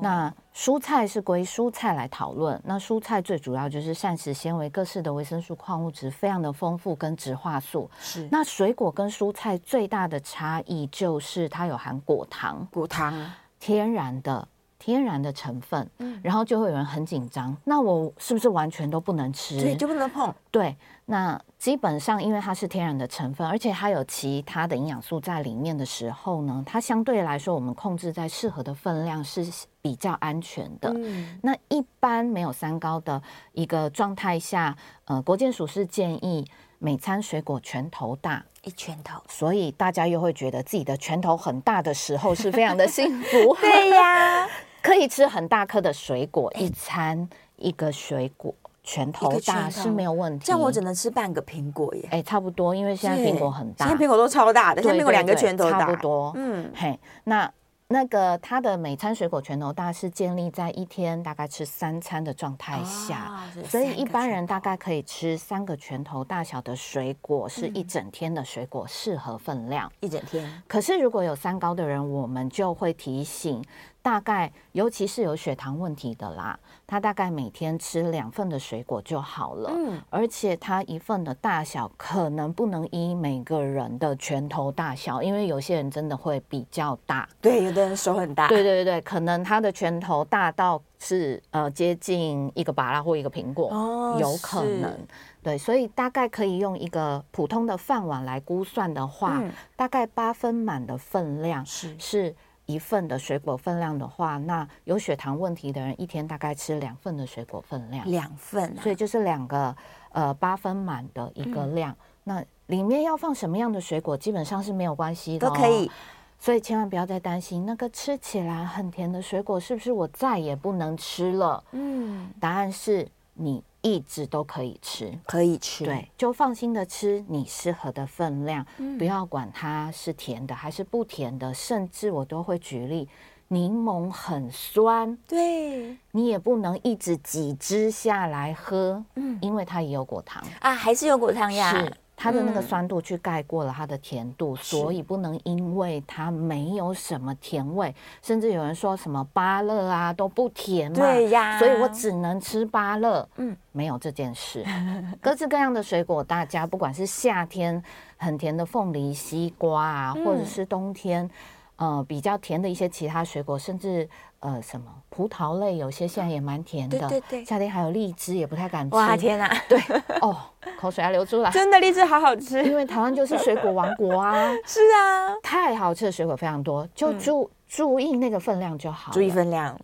[0.01, 2.61] 那蔬菜是归蔬菜来讨论。
[2.64, 7.90] 那蔬菜最主要就是膳食纤维、各式的维生素、矿物质非常的丰富，跟植化素。
[7.98, 8.29] 是。
[8.31, 13.12] 那水果跟蔬菜最大的差异就是它有含果糖，果糖
[13.59, 14.46] 天然的。
[14.83, 19.61] 天然的成分，嗯，然后就会有人很紧张，那我是不是完全都不能吃？
[19.61, 20.35] 对，就不能碰。
[20.51, 29.47] 对，那基本上因为它是天然的成分，而且它有其他的营养素在里面的时候呢，它相对来说我们控制在适合的分量是
[29.81, 30.92] 比较安全的。
[30.97, 36.45] 嗯，那一般没有三高的一个状态下，呃，国健署是建议
[36.81, 38.42] 每餐水果拳头大。
[38.64, 43.53] 一拳头，所以大家又会觉得自己的拳头很大的时候是非常的幸福。
[43.61, 44.49] 对呀，
[44.83, 50.45] 可以吃很大颗的水果，一餐一个水果拳头大是没有问题。
[50.45, 52.09] 像我只能吃半个苹果耶。
[52.11, 56.33] 哎，差不多，因为现在苹果很大，现在苹果都超大的，现在苹果两个拳头大，差不多。
[56.35, 57.51] 嗯，嘿，那。
[57.88, 70.51] 那个它的每餐水果拳头大是建立在一天大概吃三餐的状态下，哦、所以一般人大概可以吃三个拳头大小的水果，是一整天的水果适合分量，一整天。
[70.66, 73.62] 可是如果有三高的人，我们就会提醒。
[74.03, 79.71] 大概，尤其是有血糖问题的啦，他大概每天吃两份的水果就好了。
[79.73, 87.29] 嗯，而且他一份的大小可能不能依每个人的拳头大小，因为有些人真的会比较大。
[87.41, 88.49] 对，有的人手很大。
[88.49, 94.99] 对对对，可能他的拳头大到是呃接近一个芭拉或一个苹果，哦，有可能。
[95.45, 102.35] 对，所以大概可以用一个普通的饭碗来估算的话，嗯，大概八分满的分量是是。
[102.66, 109.75] 一份的水果分量的话，那有血糖问题的人一天大概吃两份的水果分量，两份，啊，所以就是两个
[110.12, 111.92] 呃八分满的一个量。
[111.92, 115.90] 嗯、那里面要放什么样的水果，基本上是没有关系的，哦，都可以。
[116.38, 121.62] 所以千万不要再担心那个吃起来很甜的水果是不是我再也不能吃了？
[121.72, 123.62] 嗯，答案是你。
[123.83, 133.09] 一直都可以吃，可以吃，对，就放心的吃你适合的分量，嗯，不要管它是甜的还是不甜的，甚至我都会举例，
[133.49, 140.42] 柠檬很酸，对，你也不能一直挤汁下来喝，嗯，因为它也有果糖。
[140.61, 141.71] 啊，还是有果糖呀。
[141.73, 141.92] 是。
[142.22, 153.28] 它的那个酸度去盖过了它的甜度，嗯，所以不能因为它没有什么甜味，甚至有人说什么芭乐啊都不甜嘛，对呀，所以我只能吃芭乐。
[153.38, 154.64] 嗯，没有这件事，
[155.20, 157.82] 各式各样的水果，大家不管是夏天
[158.16, 161.28] 很甜的凤梨、西瓜啊，或者是冬天。
[161.76, 164.08] 呃，比较甜的一些其他水果，甚至
[164.40, 166.98] 呃什么葡萄类，有些现在也蛮甜的。
[167.08, 168.96] 对对对，夏天还有荔枝，也不太敢吃。
[168.96, 169.52] 哇天哪！
[169.68, 169.80] 对
[170.20, 170.37] 哦，
[170.78, 171.50] 口水要流出来。
[171.50, 174.52] 真的荔枝好好吃，因为台湾就是水果王国啊。
[174.64, 179.11] 是啊，太好吃的水果非常多，就注、嗯、注意那个分量就好。
[179.12, 179.76] 注意分量。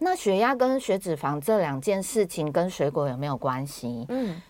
[0.00, 4.04] 那血压跟血脂肪这两件事情跟水果有没有关系？
[4.08, 4.42] 嗯。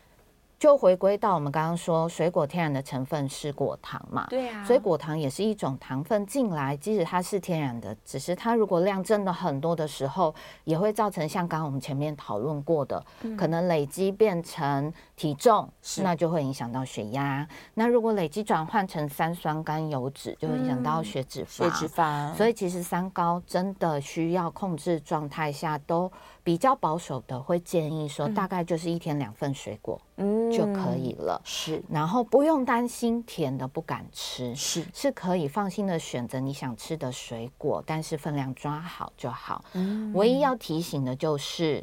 [0.59, 4.27] 就回归到我们刚刚说，水果天然的成分是果糖嘛？
[4.31, 15.71] 对啊，所以果糖也是一种糖分进来，即使它是天然的，只是它如果量真的很多的时候，也会造成像刚刚我们前面讨论过的，嗯、可能累积变成体重，
[16.03, 17.47] 那就会影响到血压。
[17.75, 21.49] 那如果累积转换成三酸甘油脂，就会影响到血脂肪。
[21.49, 22.35] 血脂肪。
[22.35, 26.11] 所以其实三高真的需要控制状态下都。
[26.45, 31.41] 比较保守的会建议说，大概就是一天两份水果，嗯，就可以了。
[31.43, 39.65] 是，然后不用担心甜的不敢吃，是是可以放心的选择你想吃的水果，但是分量抓好就好。
[39.73, 41.83] 嗯，唯一要提醒的就是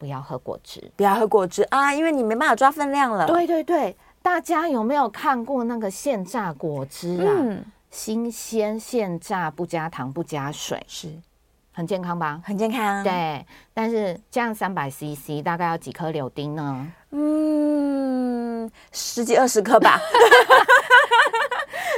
[0.00, 3.26] 不要喝果汁，不要喝果汁啊，因为你没办法抓分量了。
[3.26, 7.34] 对对对，大家有没有看过那个现榨果汁啊？
[7.38, 11.12] 嗯，新鲜现榨，不加糖不加水，是。
[11.72, 12.40] 很健康吧？
[12.44, 13.04] 很健康。
[13.04, 16.86] 对，但是这样三百 CC 大概要几颗柳丁呢？
[17.10, 20.00] 嗯，十几二十颗吧。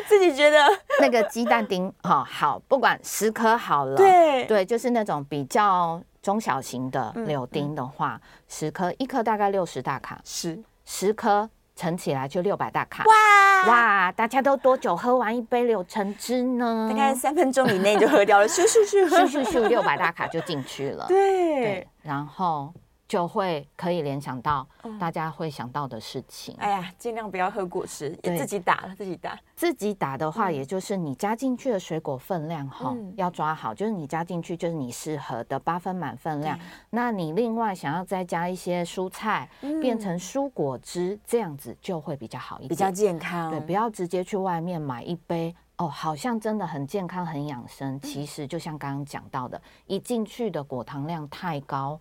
[0.08, 0.58] 自己觉得
[1.00, 3.96] 那个鸡蛋丁哦，好，不管十颗好了。
[3.96, 13.04] 对对，就是那种比较中小型的柳丁的话，十颗一颗大概六十大卡，是十颗乘起来就六百大卡。
[13.04, 16.88] 哇哇，大家都多久喝完一杯柳橙汁呢？
[16.90, 21.06] 大概三分钟以内就喝掉了，咻咻咻咻咻咻，六百大卡就进去了。
[21.08, 22.72] 对对，然后。
[23.12, 24.66] 就会可以联想到
[24.98, 26.56] 大家会想到的事情。
[26.58, 29.38] 哎呀，尽量不要喝果汁，也自己打了，自己打。
[29.54, 36.58] 自己打的话，也就是你加进去的水果分量哈，要抓好，就是你加进去就是你适合的八分满分量。
[36.88, 39.46] 那你另外想要再加一些蔬菜，
[39.82, 43.50] 变成蔬果汁，这样子就会比较好一点，比较健康。
[43.50, 52.00] 对，不要直接去外面买一杯哦，好像真的很健康很养生，其实就像刚刚讲到的，一进去的果糖量太高。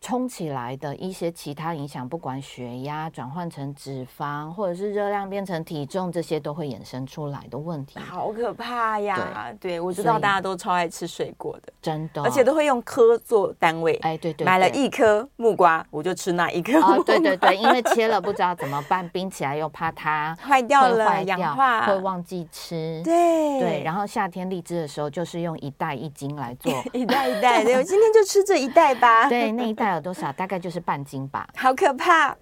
[0.00, 7.98] 冲起来的一些其他影响，不管血压转换成脂肪，或者是热量变成体重，这些都会衍生出来的问题。
[7.98, 9.52] 好可怕呀！
[9.60, 13.94] 对，对我知道大家都超爱吃水果的，真的，而且都会用颗做单位。
[14.02, 16.78] 哎，对对，对，买了一颗木瓜，我就吃那一颗。
[16.80, 23.02] 哦，对对对，因为切了不知道怎么办，冰起来又怕它 坏掉了，坏掉氧化，会忘记吃。
[23.04, 27.64] 对对，然后夏天荔枝的时候，就是用一袋一斤来做， 一袋一袋。
[27.64, 29.26] 对，我今天就吃这一袋吧。
[29.28, 30.32] 对，那一袋有多少？
[30.32, 30.68] 大概就。
[30.68, 32.36] 是半斤吧，好可怕！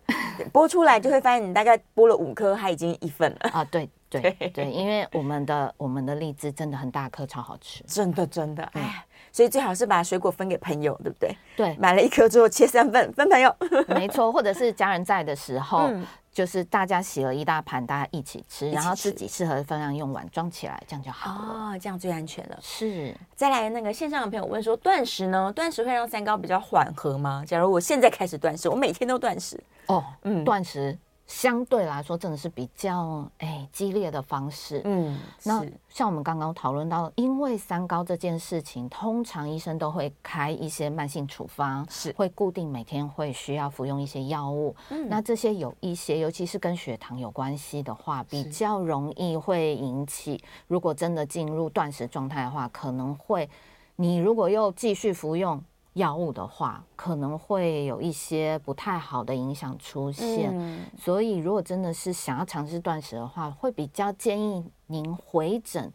[0.53, 3.64] 剥出来就会发现，你大概剥了五颗，它已经一份了啊！
[3.66, 8.64] 对对对，对，因为我们的我们的荔枝真的很大颗，超好吃，真的真的。
[8.73, 11.37] 哎，所以最好是把水果分给朋友，对不对？
[11.57, 13.55] 对，买了一颗之后切三份分朋友，
[13.95, 15.87] 没错，或者是家人在的时候。
[15.88, 16.05] 嗯
[16.37, 21.72] 就是大家洗了一大盘，大家一起吃，然后自己适合的分量用碗装起来，这样就好了。
[21.72, 22.59] 哦，这样最安全了。
[22.61, 23.16] 是。
[23.35, 25.51] 再来那个线上的朋友问说，断食呢？
[25.57, 27.42] 断食会让三高比较缓和吗？
[27.46, 29.59] 假如我现在开始断食，我每天都断食。
[29.87, 30.99] 哦，嗯，断食。
[31.27, 34.81] 相对来说，真的是比较哎激烈的方式。
[34.85, 44.75] 嗯，那像我们刚刚讨论到，因为三高这件事情，通常医生都会开一些慢性处方，是会固定每天会需要服用一些药物。
[44.91, 50.41] 嗯，那这些有一些，尤其是跟血糖有关系的话，比较容易会引起。
[50.69, 53.51] 如果真的进入断食状态的话，可能会
[53.97, 55.61] 你如果又继续服用。
[55.97, 65.93] 药物的话，可能会有一些不太好的影响出现，嗯、所以如果真的是想要尝试断食的话，会比较建议您回诊。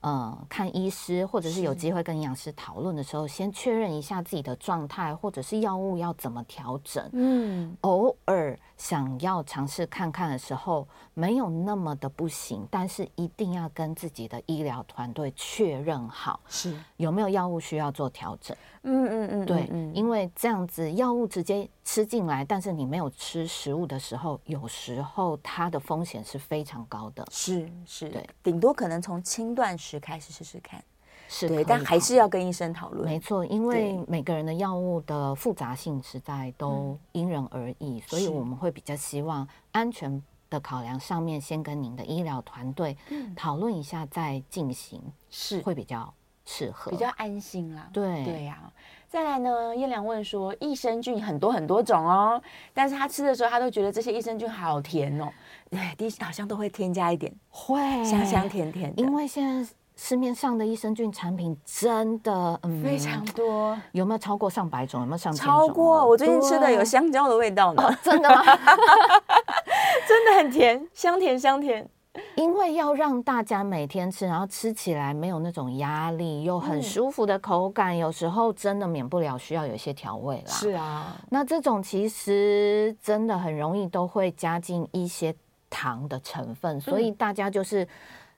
[0.00, 7.08] 呃，看医师，或者是有机会跟营养师讨论的时候，先确认一下自己的状态，或者是药物要怎么调整。
[7.12, 18.56] 嗯，偶尔想要尝试看看的时候，没有那么的不行，但是一定要跟自己的医疗团队确认好，是有没有药物需要做调整。
[18.82, 27.24] 嗯嗯嗯，对，因为这样子药物直接吃进来，但是你没有吃食物的时候，有时候它的风险是非常高的。
[27.30, 30.82] 是是，对，顶多可能从轻断食开始试试看，
[31.32, 33.08] 是对，但还是要跟医生讨论。
[33.08, 42.94] 没错，因为每个人的药物的复杂性实在都因人而异，嗯、所以我们会比较希望安全的考量上面，先跟您的医疗团队
[43.34, 46.12] 讨论一下再进行，是会比较。
[46.44, 48.66] 适合比较安心啦，对对呀、啊。
[49.08, 52.42] 再来呢，燕良问说，益生菌很多很多种哦，
[52.74, 55.32] 但是他吃的时候，他都觉得这些益生菌好甜哦，
[55.70, 59.00] 对，第好像都会添加一点，会香香甜甜的。
[59.00, 59.72] 因为现在
[60.04, 65.00] 市面上的益生菌产品真的嗯非常多，有没有超过上百种？
[65.02, 65.54] 有没有上千种？
[65.54, 68.42] 超过，我最近吃的有香蕉的味道呢，哦、真的吗？
[70.08, 71.88] 真的很甜，香甜香甜。
[72.34, 80.52] 因为要让大家每天吃，然后吃起来没有那种压力，又很舒服的口感，嗯、有时候真的免不了需要有一些调味啦。
[80.52, 85.32] 是啊，那这种其实真的很容易都会加进一些
[85.70, 87.86] 糖的成分，所以大家就是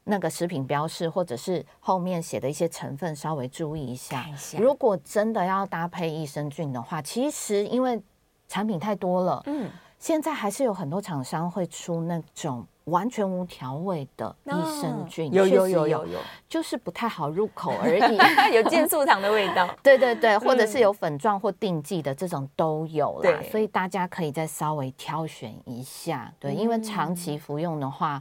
[0.05, 4.27] 那个食品标示或者是后面写的一些成分稍微注意一下。
[4.29, 8.01] 一下如果真的要搭配益生菌的话，其实因为
[8.47, 12.67] 产品太多了，嗯，现在还是有很多厂商会出那种。
[12.89, 18.19] 完全无调味的益生菌，有有有有有，就是不太好入口而已，
[18.55, 19.67] 有健素糖的味道。
[19.83, 26.31] 对对对，或者是有粉状或定剂的这种都有啦，所以大家可以再稍微挑选一下。
[26.39, 28.21] 对，因为长期服用的话，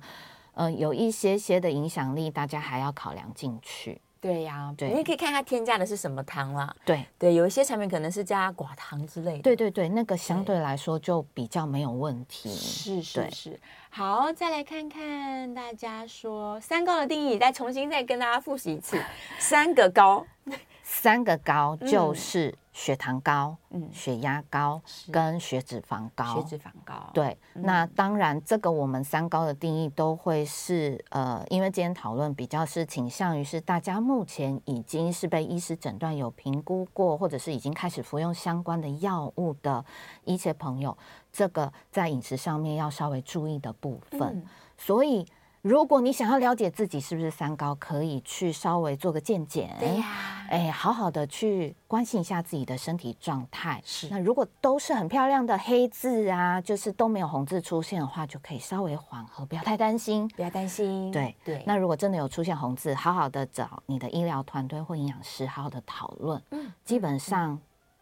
[0.53, 3.99] 呃，有一些些的影响力，大家还要考量进去。
[4.21, 6.73] 对呀、啊，对，你可以看它添加的是什么糖啦。
[6.85, 9.41] 对对，有一些产品可能是加寡糖之类的。
[9.41, 12.49] 对对对，那个相对来说就比较没有问题。
[12.49, 13.59] 是是是。
[13.89, 18.97] 好，再来看看大家说三高的定义，再重新再跟大家复习一次。
[19.39, 20.25] 三个高，
[20.93, 24.79] 三个高就是血糖高、嗯，血压高
[25.11, 26.35] 跟血脂肪高。
[26.35, 27.35] 血脂肪高，对。
[27.55, 39.83] 嗯、那当然，这个我们三高的定义都会是呃，因为今天讨论比较是倾向于是大家目前已经是被医师诊断有评估过，或者是已经开始服用相关的药物的
[40.25, 40.95] 一些朋友，
[41.31, 44.21] 这个在饮食上面要稍微注意的部分。
[44.21, 44.45] 嗯、
[44.77, 45.25] 所以。
[45.63, 53.81] 如果你想要了解自己是不是三高，可以去稍微做个健检，对呀，哎，好好的去关心一下自己的身体状态。
[53.85, 61.09] 是，那如果都是很漂亮的黑字啊，就是都没有红字出现的话，就可以稍微缓和，不要太担心，不要担心。
[61.11, 61.63] 对对。
[61.65, 66.43] 那如果真的有出现红字，好好的找你的医疗团队或营养师，好好的讨论。
[66.49, 67.57] 嗯，基本上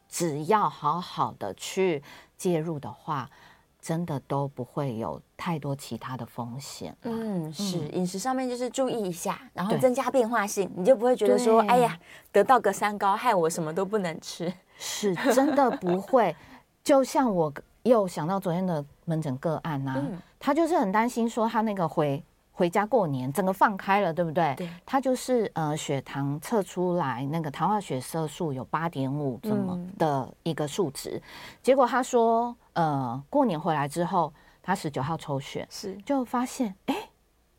[0.09, 2.01] 只要好好的去
[2.35, 3.29] 介入的话。
[3.81, 6.95] 真的都不会有太多其他的风险。
[7.01, 11.97] 嗯，是饮食上面就是注意一下，然后增加变化性，你就不会觉得说，哎呀，
[12.31, 14.53] 得到个三高，害我什么都不能吃。
[14.77, 16.35] 是真的不会。
[16.83, 17.51] 就像我
[17.83, 24.53] 又想到昨天的门诊个案啊，嗯、他就是很担心说他那个回回家过年，整个放开了，对不对？
[24.55, 24.69] 对。
[24.85, 31.21] 他就是呃血糖测出来那个糖化血色素有八点五这么的一个数值，嗯、
[31.63, 32.55] 结果他说。
[32.73, 35.95] 呃，过年回来之后，他十九号抽血，是。
[36.05, 37.10] 就发现，哎，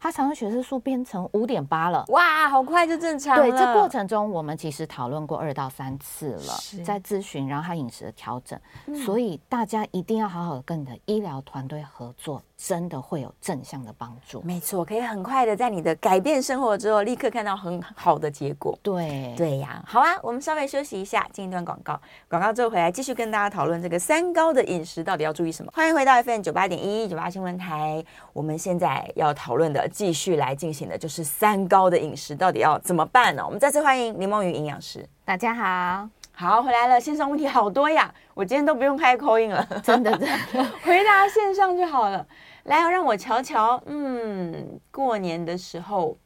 [0.03, 3.43] 他糖化血色素变成五点八了，哇，好快就正常了。
[3.49, 12.43] 对，这过程中我们其实讨论过二到三次了，在咨询，然后他饮食的调整，嗯，所以大家一定要好好的跟你的医疗团队合作。
[12.65, 18.79] 真的会有正向的帮助，没错，可以很快的在你的改变生活之后，立刻看到很好的结果。
[18.85, 25.73] 对，对呀，好啊，我们稍微休息一下，进一段广告，广告之后回来继续跟大家讨论这个三高的饮食到底要注意什么。
[25.75, 33.45] 欢迎回到 FM 九八点一九八新闻台，我们现在要讨论的，继续来进行的就是三高的饮食到底要怎么办呢？
[33.45, 36.09] 我们再次欢迎林孟妤营养师，大家好。
[36.35, 42.27] 好，回来了，线上问题好多呀，我今天都不用开 call in 了，真的，真的 回答线上就好了。
[42.65, 46.17] 来，让我瞧瞧，嗯，过年的时候，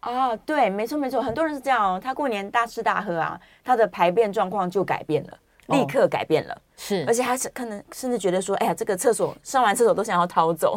[0.00, 5.38] 啊，对，没错没错，很多人是这样哦，他过年大吃大喝啊，他的排便状况就改变了，
[5.68, 10.74] 立刻改变了，哦、是，而且他是可能甚至觉得说，哎呀，这个厕所上完厕所都想要逃走，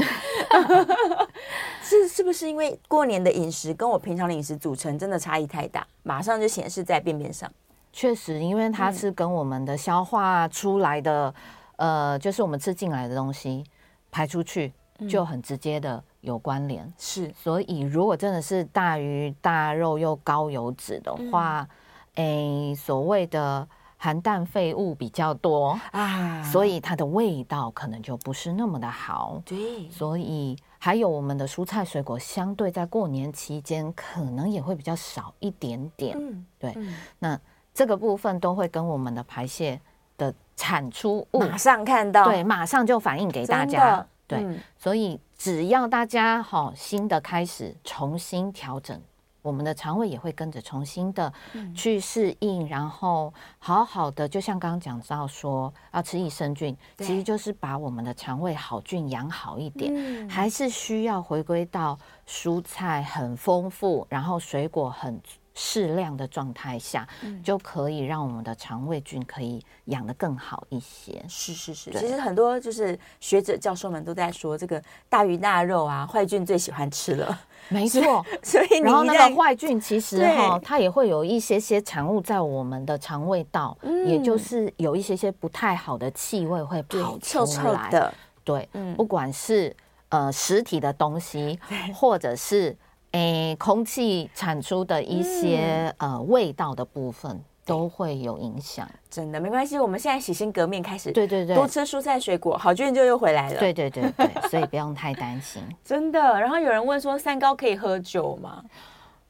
[1.84, 7.52] 是是不是因为过年的饮食跟我平常的饮食组成真的差异太大，马上就显示在便便上？
[7.92, 11.34] 确实，因为它是跟我们的消化出来的，
[11.78, 13.64] 嗯、呃，就是我们吃进来的东西
[14.12, 14.72] 排出去
[15.10, 16.84] 就很直接的有关联。
[16.84, 21.68] 嗯、是，所以如果真的是大鱼大肉又高油脂的话，
[22.14, 23.68] 嗯、诶，所谓的
[24.00, 29.40] 含氮废物比较多啊，所以它的味道可能就不是那么的好。
[29.46, 36.18] 对，所以还有我们的蔬菜水果，相对在过年期间可能也会比较少一点点。
[36.20, 37.40] 嗯，对，嗯、那。
[37.72, 39.80] 这个部分都会跟我们的排泄
[40.18, 49.00] 的产出物马上看到，对，马上就反映给大家，对，嗯、所以只要大家好新的开始，重新调整，
[49.42, 51.32] 我们的肠胃也会跟着重新的
[51.76, 65.20] 去适应，嗯、然后好好的，就像刚刚讲到说要吃益生菌，其实就是把我们的肠胃好菌养好一点，嗯、还是需要回归到蔬菜很丰富，然后水果很。
[65.62, 71.22] 适量的状态下，嗯、就可以让我们的肠胃菌可以养得更好一些。
[71.28, 77.38] 是是是，其实很多就是学者教授们都在说，这个大鱼大肉啊，坏菌最喜欢吃了。
[77.68, 87.20] 没 错，所以然后那个坏菌其实哈，对它也会有一些些产物在我们的肠胃道，嗯、也就是有一些些不太好的气味会跑出来。
[87.20, 88.14] 臭臭的，
[88.46, 89.76] 对，嗯、不管是
[90.08, 91.60] 呃实体的东西，
[91.94, 92.74] 或者是。
[93.12, 98.88] 诶，空气产出的一些、嗯、呃味道的部分都会有影响。
[99.10, 103.60] 真的没关系，我们现在洗心革面开始，对对对，多吃蔬菜水果，好菌就又回来了。
[103.60, 105.60] 对对对对， 所以不用太担心。
[105.84, 108.64] 真的，然后有人问说，三高可以喝酒吗？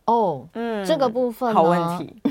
[0.06, 2.22] 哦，嗯，这个部分好问题。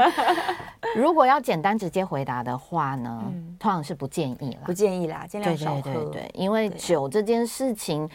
[0.94, 5.80] 如果要简单直接回答的话呢，嗯、通常是不建议啦，不建议啦，尽量少喝。
[5.80, 8.06] 对对对对，因为酒这件事情。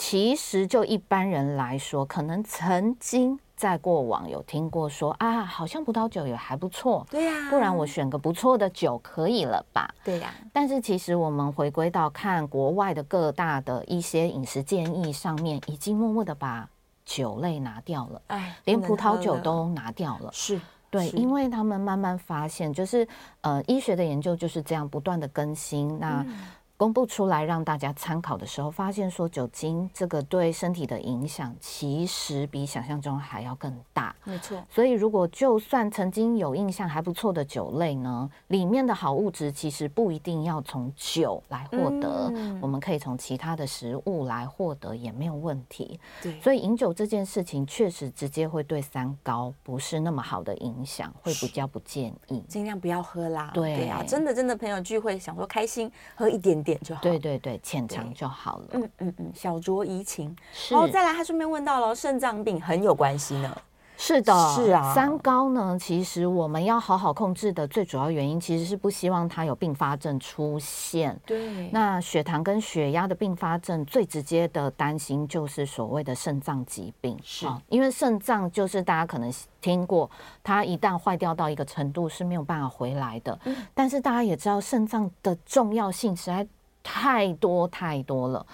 [0.00, 9.94] 其实就一般人来说，可能曾经在过往有听过说啊，好像葡萄酒也还不错，对呀、啊，不然我选个不错的酒可以了吧？
[10.02, 10.48] 对呀、啊。
[10.54, 16.66] 但是其实我们回归到看国外的各大的一些饮食建议上面，已经默默的把
[17.04, 20.30] 酒类拿掉了，哎，连葡萄酒都拿掉了。
[20.32, 20.58] 是
[20.90, 23.06] 对，因为他们慢慢发现，就是
[23.42, 26.24] 呃，医学的研究就是这样不断的更新，那。
[26.26, 26.34] 嗯
[26.80, 34.16] 公布出来让大家参考的时候，发现说酒精这个对身体的影响其实比想象中还要更大。
[34.24, 46.00] 没错，所以如果就算曾经有印象还不错的酒类呢，里面的好物质其实不一定要从酒来获得，嗯、我们可以从其他的食物来获得也没有问题。
[46.22, 53.50] 对，所以饮酒这件事情确实直接会对三高不是那么好的影响，会比较不建议，尽量不要喝啦。
[53.52, 56.69] 对，对啊，真的真的朋友聚会想说开心喝一点点。
[56.76, 58.66] 就好，对对对，浅尝就好了。
[58.72, 60.34] 嗯嗯嗯，小酌怡情。
[60.52, 60.74] 是。
[60.74, 63.56] 哦，再来，他顺便问到了肾脏病很有关系呢。
[64.02, 64.94] 是的，是啊。
[64.94, 71.20] 三高呢，其实我们要好好控制的最主要原因，其实是不希望它有并发症出现。
[71.26, 71.68] 对。
[71.70, 77.14] 那血糖跟血压的并发症，最直接的担心就是所谓的肾脏疾病。
[77.22, 77.46] 是。
[77.68, 80.10] 因为肾脏就是大家可能听过，
[80.42, 83.38] 它一旦坏掉到一个程度是没有办法回来的。
[83.44, 83.54] 嗯。
[83.74, 86.48] 但是大家也知道，肾脏的重要性实在。
[86.82, 88.44] 太多太多了，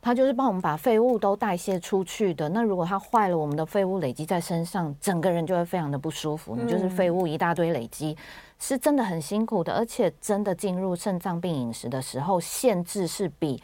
[0.00, 2.48] 它就是帮我们把废物都代谢出去的。
[2.48, 6.56] 那如果它坏了，我们的废物累积在身上，整个人就会非常的不舒服。
[6.56, 8.16] 你就是废物一大堆累积，
[8.58, 9.74] 是真的很辛苦的。
[9.74, 13.62] 而且真的进入肾脏病饮食的时候，限制是比。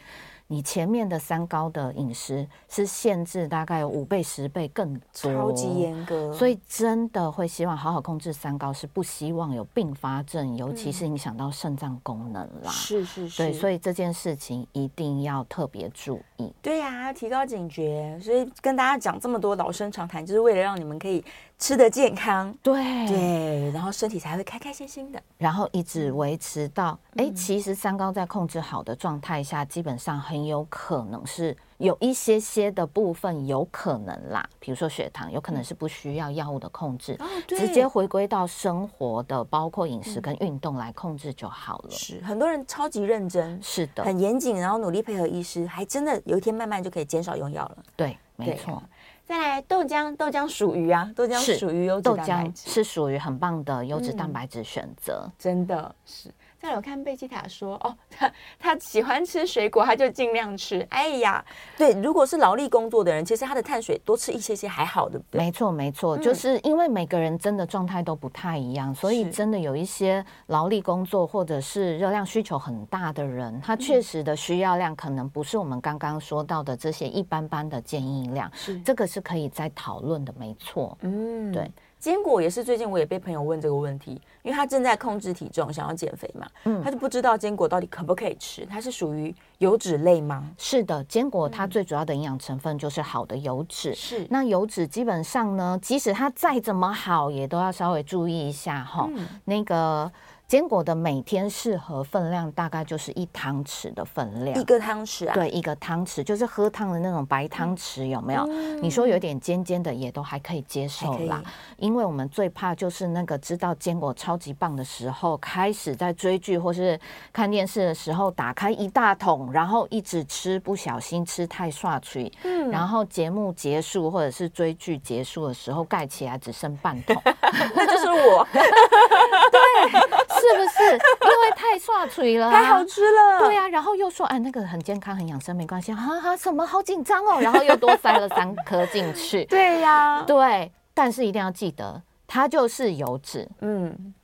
[0.53, 12.71] 你前面的三高的饮食是限制大概有五倍十倍更多，超级严格，所以真的会希望好好控制三高，是不希望有并发症，尤其是影响到肾脏功能啦。
[12.73, 16.53] 是是是，对，所以这件事情一定要特别注意。
[16.61, 18.19] 对呀，提高警觉。
[18.21, 21.25] 所以跟大家讲这么多老生常谈，就是为了让你们可以
[21.61, 22.83] 吃的健康，对。
[23.07, 41.91] 对，然后身体才会开开心心的，然后一直维持到哎、嗯，其实三高在控制好的状态下，基本上很有可能是有一些些的部分有可能啦，比如说血糖，有可能是不需要药物的控制，哦、直接回归到生活的，包括饮食跟运动来控制就好了。
[41.91, 47.77] 是很多人超级认真，是的，很严谨，然后努力配合医师，还真的有一天慢慢就可以减少用药了。
[47.97, 48.83] 对，没错。
[49.31, 56.35] 再来豆浆，豆浆属于啊，豆浆属于优质蛋白质，是属于很棒的优质蛋白质选择，嗯，真的是。
[56.61, 60.87] 再来我看贝吉塔说，哦， 他他喜欢吃水果，他就尽量吃。
[60.91, 61.43] 哎呀，
[61.79, 65.39] 对，如果是劳力工作的人，其实他的碳水多吃一些些还好，对不对？
[65.39, 80.99] 没错，没错，嗯，就是因为每个人真的状态都不太一样，所以真的有一些劳力工作或者是热量需求很大的人，他确实的需要量可能不是我们刚刚说到的这些一般般的建议量，是这个是可以再讨论的，没错。
[81.01, 81.71] 嗯，对。
[82.01, 90.51] 坚果也是最近我也被朋友问这个问题，因为他正在控制体重，想要减肥嘛，嗯，他就不知道坚果到底可不可以吃，它是属于油脂类吗？
[90.57, 94.27] 是的，坚果它最主要的营养成分就是好的油脂，是、嗯。
[94.31, 100.11] 那油脂基本上呢，即使它再怎么好，也都要稍微注意一下哈、嗯，那个。
[100.51, 105.33] 坚果的每天适合分量大概就是一汤匙的分量，一个汤匙啊？
[105.33, 108.45] 对，一个汤匙就是喝汤的那种白汤匙，有没有？
[108.51, 111.41] 嗯、你说有点尖尖的也都还可以接受啦，
[111.77, 116.99] 因为我们最怕就是那个知道坚果超级棒的时候，开始在追剧或是
[117.33, 127.15] 看电视的时候打开一大桶，然后一直吃，不小心吃太刷嘴，嗯，然后节目结束或者是追剧结束的时候盖起来只剩半桶，
[127.73, 130.40] 那就是我， 对。
[130.41, 133.39] 是不是因为太刷嘴了，太好吃了？
[133.41, 135.93] 对呀、啊，然后又说哎，那个很健康、很养生，没关系。
[135.93, 137.39] 哈哈，什么好紧张哦？
[137.41, 139.45] 然后又多塞了三颗进去。
[139.51, 143.49] 对呀、啊，对，但是一定要记得，它就是油脂。
[143.61, 144.15] 嗯，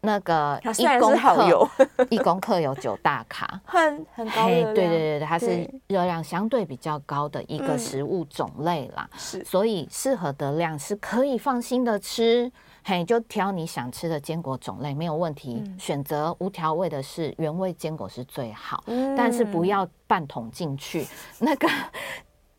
[0.00, 1.68] 那个一公克，
[2.10, 4.46] 一公克有九大卡，很很高。
[4.46, 9.08] 对对对对，它是热量相对比较高的一个食物种类啦。
[9.16, 12.50] 是、嗯，所以适合的量是可以放心的吃。
[12.84, 15.62] 嘿，就挑你想吃的坚果种类，没有问题。
[15.64, 21.06] 嗯、选择无调味的是原味坚果是最好，嗯、但是不要半桶进去，
[21.38, 21.68] 那个。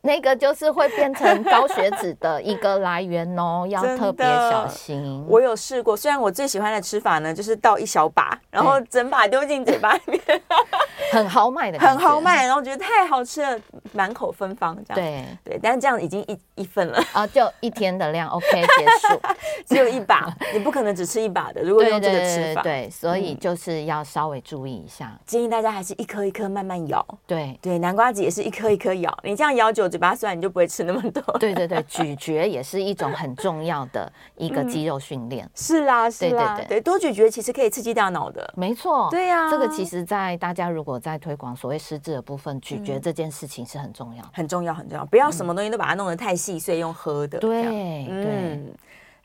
[0.06, 5.26] 那个就是会变成高血脂的一个来源哦， 要特别小心。
[5.30, 10.22] 我有试过，虽然我最喜欢的吃法呢，就是倒一小把，然后整把丢进嘴巴里面，
[11.14, 13.58] 很豪迈的，很豪迈，然后觉得太好吃了，
[13.94, 14.96] 满口芬芳这样。
[14.96, 19.22] 对对，但是这样已经一一份了啊，就一天的量， OK，结束。
[19.66, 21.62] 只有一把，你不可能只吃一把的。
[21.62, 27.06] 如果用这个吃法，对，所以就是要稍微注意一下，嗯、建议大家还是一颗一颗慢慢咬。
[27.26, 29.93] 对对，南瓜子也是一颗一颗咬，你这样咬久。
[29.94, 31.22] 嘴巴酸，你就不会吃那么多。
[31.38, 35.46] 对对对，咀嚼也是一种很重要的一个肌肉训练。
[35.46, 38.52] 嗯、是啦，是啦，对对对，多咀嚼其实可以刺激大脑的。
[38.58, 45.06] 没错，对呀、啊，这个其实，在大家如果在推广所谓失智的部分，咀嚼这件事情是很重要、嗯，很重要，很重要。
[45.06, 47.38] 不要什么东西都把它弄得太细碎，用喝的。
[47.38, 48.74] 对、嗯、对。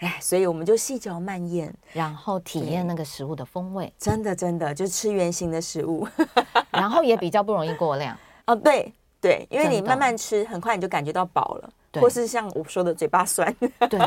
[0.01, 3.91] 哎，所以我们就细嚼慢咽，然后体验那个食物的风味。
[3.99, 6.07] 真的，真的，就吃原型的食物，
[6.71, 8.17] 然后也比较不容易过量。
[8.47, 11.71] 哦，对对，因为你慢慢吃，很快你就感觉到饱了。
[11.99, 13.53] 或是像我说的嘴巴酸，
[13.91, 13.99] 对，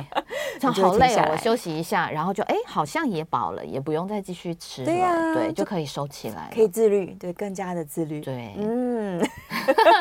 [0.62, 9.22] 像好累哦，我休息一下，然后就哎，好像也饱了，也不用再继续吃了，对呀，对，就可以收起来，可以自律，对，更加的自律，对，嗯，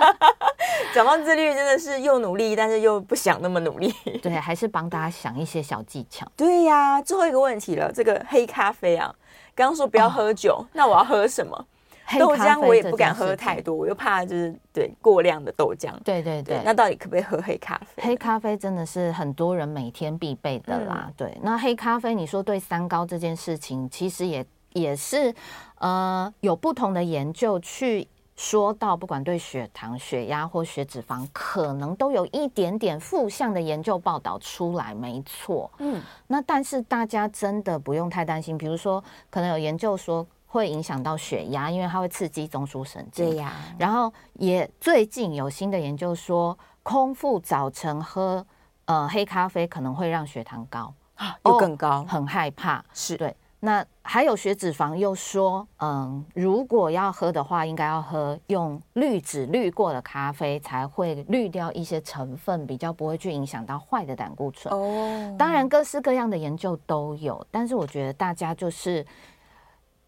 [0.94, 3.92] 讲到自律，真的是又努力，但是又不想那么努力，
[4.22, 9.12] 对，还是帮大家想一些小技巧，对呀，最后一个问题了，这个黑咖啡啊，
[9.54, 11.66] 刚刚说不要喝酒，那我要喝什么？
[12.18, 15.92] 豆浆我也不敢喝太多，我又怕就是对过量的豆浆。
[16.02, 18.02] 对对对，那到底可不可以喝黑咖啡？
[18.02, 21.04] 黑咖啡真的是很多人每天必备的啦。
[21.06, 25.34] 嗯、对，那黑咖啡你说对三高这件事情，其实也也是
[25.78, 35.70] 呃有不同的研究去说到，不管对血糖、血压或血脂肪，可能都有一点点负向的研究报道出来，没错。
[35.78, 40.26] 嗯，那但是大家真的不用太担心，比如说可能有研究说。
[40.52, 43.24] 会影响到血压，因为它会刺激中枢神经。
[43.30, 43.52] 对呀。
[43.78, 48.44] 然后也最近有新的研究说，空腹早晨喝
[48.86, 50.92] 呃黑咖啡可能会让血糖高，
[51.44, 52.84] 又更高，哦，很害怕。
[52.92, 53.36] 是对。
[53.62, 64.74] 那还有血脂肪又说，嗯，如果要喝的话，应该要喝用滤纸滤过的咖啡，才会滤掉一些成分，比较不会去影响到坏的胆固醇。
[64.74, 65.36] 哦。
[65.38, 69.06] 当然，各式各样的研究都有，但是我觉得大家就是。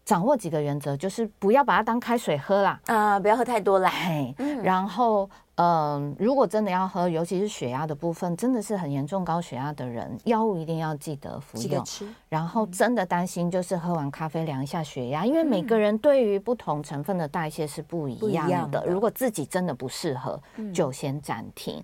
[0.05, 3.89] 掌握几个原则，就是不要把它当开水喝啦，啊、呃，不要喝太多啦。
[3.89, 11.81] 嘿，嗯、然后，嗯、呃，如果真的要喝，尤其是血压的部分，真的是很严重高血压的人，药物一定要记得服用。
[12.27, 18.51] 然后，真的担心就是喝完咖啡量一下血压，嗯、因为每个人对于不同成分的代谢是不一样的。
[18.51, 20.37] 样的如果自己真的不适合，
[20.73, 21.81] 就先暂停。